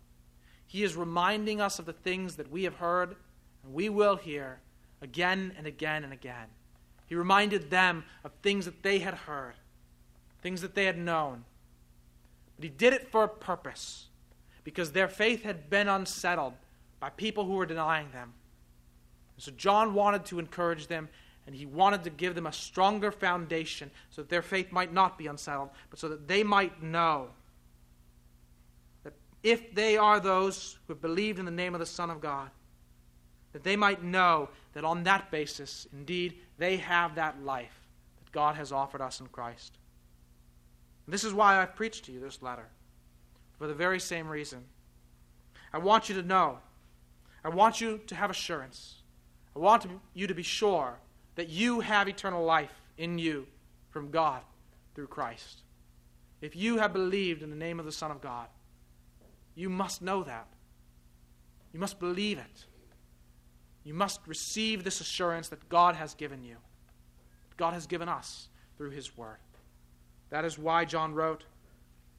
He 0.66 0.82
is 0.82 0.94
reminding 0.94 1.58
us 1.62 1.78
of 1.78 1.86
the 1.86 1.94
things 1.94 2.36
that 2.36 2.50
we 2.50 2.64
have 2.64 2.74
heard 2.74 3.16
and 3.62 3.72
we 3.72 3.88
will 3.88 4.16
hear 4.16 4.60
again 5.00 5.54
and 5.56 5.66
again 5.66 6.04
and 6.04 6.12
again. 6.12 6.48
He 7.06 7.14
reminded 7.14 7.70
them 7.70 8.04
of 8.24 8.32
things 8.42 8.66
that 8.66 8.82
they 8.82 8.98
had 8.98 9.14
heard, 9.14 9.54
things 10.42 10.60
that 10.60 10.74
they 10.74 10.84
had 10.84 10.98
known. 10.98 11.46
But 12.56 12.64
he 12.64 12.68
did 12.68 12.92
it 12.92 13.10
for 13.10 13.24
a 13.24 13.28
purpose, 13.28 14.08
because 14.64 14.92
their 14.92 15.08
faith 15.08 15.44
had 15.44 15.70
been 15.70 15.88
unsettled 15.88 16.52
by 17.00 17.08
people 17.08 17.46
who 17.46 17.54
were 17.54 17.64
denying 17.64 18.10
them. 18.10 18.34
And 19.36 19.44
so 19.44 19.52
John 19.52 19.94
wanted 19.94 20.26
to 20.26 20.38
encourage 20.38 20.88
them, 20.88 21.08
and 21.46 21.54
he 21.54 21.66
wanted 21.66 22.04
to 22.04 22.10
give 22.10 22.34
them 22.34 22.46
a 22.46 22.52
stronger 22.52 23.10
foundation 23.12 23.90
so 24.10 24.22
that 24.22 24.30
their 24.30 24.42
faith 24.42 24.72
might 24.72 24.92
not 24.92 25.18
be 25.18 25.26
unsettled, 25.26 25.70
but 25.90 25.98
so 25.98 26.08
that 26.08 26.26
they 26.26 26.42
might 26.42 26.82
know 26.82 27.28
that 29.02 29.12
if 29.42 29.74
they 29.74 29.96
are 29.96 30.20
those 30.20 30.78
who 30.86 30.94
have 30.94 31.02
believed 31.02 31.38
in 31.38 31.44
the 31.44 31.50
name 31.50 31.74
of 31.74 31.80
the 31.80 31.86
Son 31.86 32.10
of 32.10 32.20
God, 32.20 32.50
that 33.52 33.62
they 33.62 33.76
might 33.76 34.02
know 34.02 34.48
that 34.72 34.84
on 34.84 35.04
that 35.04 35.30
basis, 35.30 35.86
indeed, 35.92 36.38
they 36.58 36.78
have 36.78 37.14
that 37.16 37.42
life 37.42 37.88
that 38.18 38.32
God 38.32 38.56
has 38.56 38.72
offered 38.72 39.02
us 39.02 39.20
in 39.20 39.26
Christ. 39.26 39.78
And 41.06 41.12
this 41.12 41.24
is 41.24 41.34
why 41.34 41.60
I've 41.60 41.76
preached 41.76 42.06
to 42.06 42.12
you 42.12 42.20
this 42.20 42.42
letter, 42.42 42.66
for 43.58 43.66
the 43.66 43.74
very 43.74 44.00
same 44.00 44.28
reason. 44.28 44.64
I 45.72 45.78
want 45.78 46.08
you 46.08 46.14
to 46.14 46.22
know, 46.22 46.58
I 47.44 47.50
want 47.50 47.80
you 47.80 48.00
to 48.06 48.14
have 48.14 48.30
assurance, 48.30 49.02
I 49.54 49.58
want 49.58 49.86
you 50.14 50.26
to 50.26 50.34
be 50.34 50.42
sure 50.42 50.98
that 51.34 51.48
you 51.48 51.80
have 51.80 52.08
eternal 52.08 52.44
life 52.44 52.72
in 52.96 53.18
you 53.18 53.46
from 53.90 54.10
God 54.10 54.42
through 54.94 55.08
Christ. 55.08 55.62
If 56.40 56.54
you 56.56 56.78
have 56.78 56.92
believed 56.92 57.42
in 57.42 57.50
the 57.50 57.56
name 57.56 57.78
of 57.78 57.86
the 57.86 57.92
Son 57.92 58.10
of 58.10 58.20
God, 58.20 58.48
you 59.54 59.70
must 59.70 60.02
know 60.02 60.22
that. 60.24 60.46
You 61.72 61.80
must 61.80 61.98
believe 61.98 62.38
it. 62.38 62.64
You 63.84 63.94
must 63.94 64.20
receive 64.26 64.84
this 64.84 65.00
assurance 65.00 65.48
that 65.48 65.68
God 65.68 65.94
has 65.94 66.14
given 66.14 66.42
you, 66.42 66.56
God 67.56 67.74
has 67.74 67.86
given 67.86 68.08
us 68.08 68.48
through 68.76 68.90
His 68.90 69.16
Word. 69.16 69.38
That 70.30 70.44
is 70.44 70.58
why 70.58 70.84
John 70.84 71.14
wrote, 71.14 71.44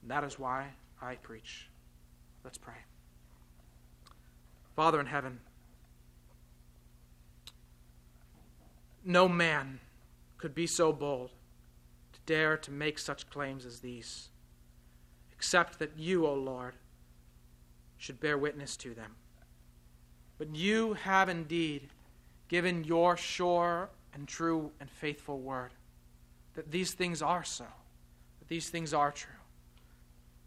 and 0.02 0.12
that 0.12 0.24
is 0.24 0.40
why 0.40 0.68
I 1.02 1.16
preach. 1.16 1.68
Let's 2.44 2.58
pray. 2.58 2.76
Father 4.76 5.00
in 5.00 5.06
heaven, 5.06 5.40
no 9.06 9.30
man 9.30 9.80
could 10.38 10.56
be 10.56 10.68
so 10.68 10.92
bold 10.92 11.30
to 12.14 12.20
dare 12.26 12.58
to 12.58 12.72
make 12.72 12.98
such 13.00 13.30
claims 13.30 13.66
as 13.66 13.80
these, 13.80 14.30
except 15.32 15.80
that 15.80 15.98
you, 15.98 16.26
O 16.26 16.34
Lord, 16.34 16.74
should 17.98 18.20
bear 18.20 18.38
witness 18.38 18.76
to 18.78 18.94
them. 18.94 19.16
But 20.38 20.56
you 20.56 20.94
have 20.94 21.30
indeed 21.30 21.90
given 22.48 22.84
your 22.84 23.16
sure 23.16 23.90
and 24.14 24.28
true 24.28 24.72
and 24.80 24.90
faithful 24.90 25.40
word 25.40 25.72
that 26.56 26.72
these 26.72 26.94
things 26.94 27.22
are 27.22 27.44
so, 27.44 27.66
that 28.40 28.48
these 28.48 28.70
things 28.70 28.94
are 28.94 29.12
true. 29.12 29.32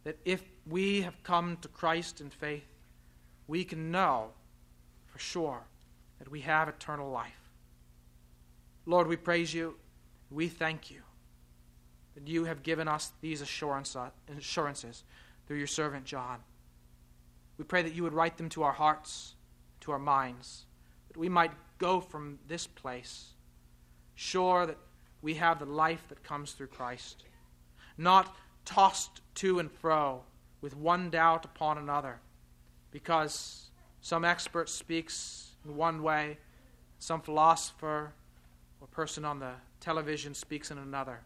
That 0.04 0.18
if 0.24 0.42
we 0.66 1.02
have 1.02 1.22
come 1.22 1.58
to 1.62 1.68
Christ 1.68 2.20
in 2.20 2.30
faith, 2.30 2.66
we 3.46 3.64
can 3.64 3.90
know 3.90 4.30
for 5.06 5.18
sure 5.18 5.64
that 6.18 6.30
we 6.30 6.40
have 6.40 6.68
eternal 6.68 7.10
life. 7.10 7.47
Lord, 8.88 9.06
we 9.06 9.16
praise 9.16 9.52
you. 9.52 9.76
We 10.30 10.48
thank 10.48 10.90
you 10.90 11.02
that 12.14 12.26
you 12.26 12.46
have 12.46 12.62
given 12.62 12.88
us 12.88 13.12
these 13.20 13.42
assurances 13.42 15.04
through 15.46 15.58
your 15.58 15.66
servant 15.66 16.06
John. 16.06 16.38
We 17.58 17.64
pray 17.64 17.82
that 17.82 17.94
you 17.94 18.02
would 18.04 18.14
write 18.14 18.38
them 18.38 18.48
to 18.48 18.62
our 18.62 18.72
hearts, 18.72 19.34
to 19.80 19.92
our 19.92 19.98
minds, 19.98 20.64
that 21.08 21.18
we 21.18 21.28
might 21.28 21.50
go 21.76 22.00
from 22.00 22.38
this 22.48 22.66
place 22.66 23.34
sure 24.14 24.64
that 24.64 24.78
we 25.20 25.34
have 25.34 25.58
the 25.58 25.66
life 25.66 26.08
that 26.08 26.24
comes 26.24 26.52
through 26.52 26.68
Christ, 26.68 27.24
not 27.98 28.34
tossed 28.64 29.20
to 29.34 29.58
and 29.58 29.70
fro 29.70 30.22
with 30.62 30.74
one 30.74 31.10
doubt 31.10 31.44
upon 31.44 31.76
another, 31.76 32.20
because 32.90 33.68
some 34.00 34.24
expert 34.24 34.70
speaks 34.70 35.50
in 35.62 35.76
one 35.76 36.02
way, 36.02 36.38
some 36.98 37.20
philosopher 37.20 38.14
or 38.80 38.86
person 38.86 39.24
on 39.24 39.38
the 39.38 39.52
television 39.80 40.34
speaks 40.34 40.70
in 40.70 40.78
another. 40.78 41.20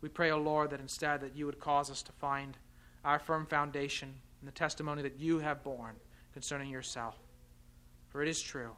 We 0.00 0.08
pray, 0.08 0.30
O 0.30 0.36
oh 0.36 0.40
Lord, 0.40 0.70
that 0.70 0.80
instead 0.80 1.20
that 1.20 1.36
you 1.36 1.46
would 1.46 1.60
cause 1.60 1.90
us 1.90 2.02
to 2.02 2.12
find 2.12 2.56
our 3.04 3.18
firm 3.18 3.46
foundation 3.46 4.14
in 4.40 4.46
the 4.46 4.52
testimony 4.52 5.02
that 5.02 5.18
you 5.18 5.38
have 5.38 5.62
borne 5.62 5.96
concerning 6.32 6.70
yourself. 6.70 7.16
For 8.08 8.22
it 8.22 8.28
is 8.28 8.40
true. 8.40 8.70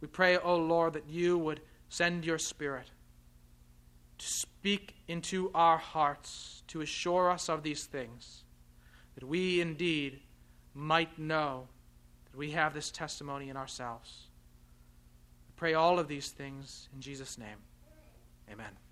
We 0.00 0.08
pray, 0.08 0.36
O 0.36 0.40
oh 0.44 0.56
Lord, 0.56 0.94
that 0.94 1.08
you 1.08 1.38
would 1.38 1.60
send 1.88 2.24
your 2.24 2.38
Spirit 2.38 2.90
to 4.18 4.26
speak 4.26 4.94
into 5.08 5.50
our 5.54 5.78
hearts, 5.78 6.62
to 6.68 6.80
assure 6.80 7.30
us 7.30 7.48
of 7.48 7.62
these 7.62 7.84
things, 7.84 8.44
that 9.14 9.24
we 9.24 9.60
indeed 9.60 10.20
might 10.74 11.18
know 11.18 11.68
that 12.24 12.36
we 12.36 12.50
have 12.50 12.74
this 12.74 12.90
testimony 12.90 13.48
in 13.48 13.56
ourselves. 13.56 14.25
Pray 15.56 15.74
all 15.74 15.98
of 15.98 16.08
these 16.08 16.28
things 16.28 16.88
in 16.94 17.00
Jesus' 17.00 17.38
name. 17.38 17.58
Amen. 18.50 18.85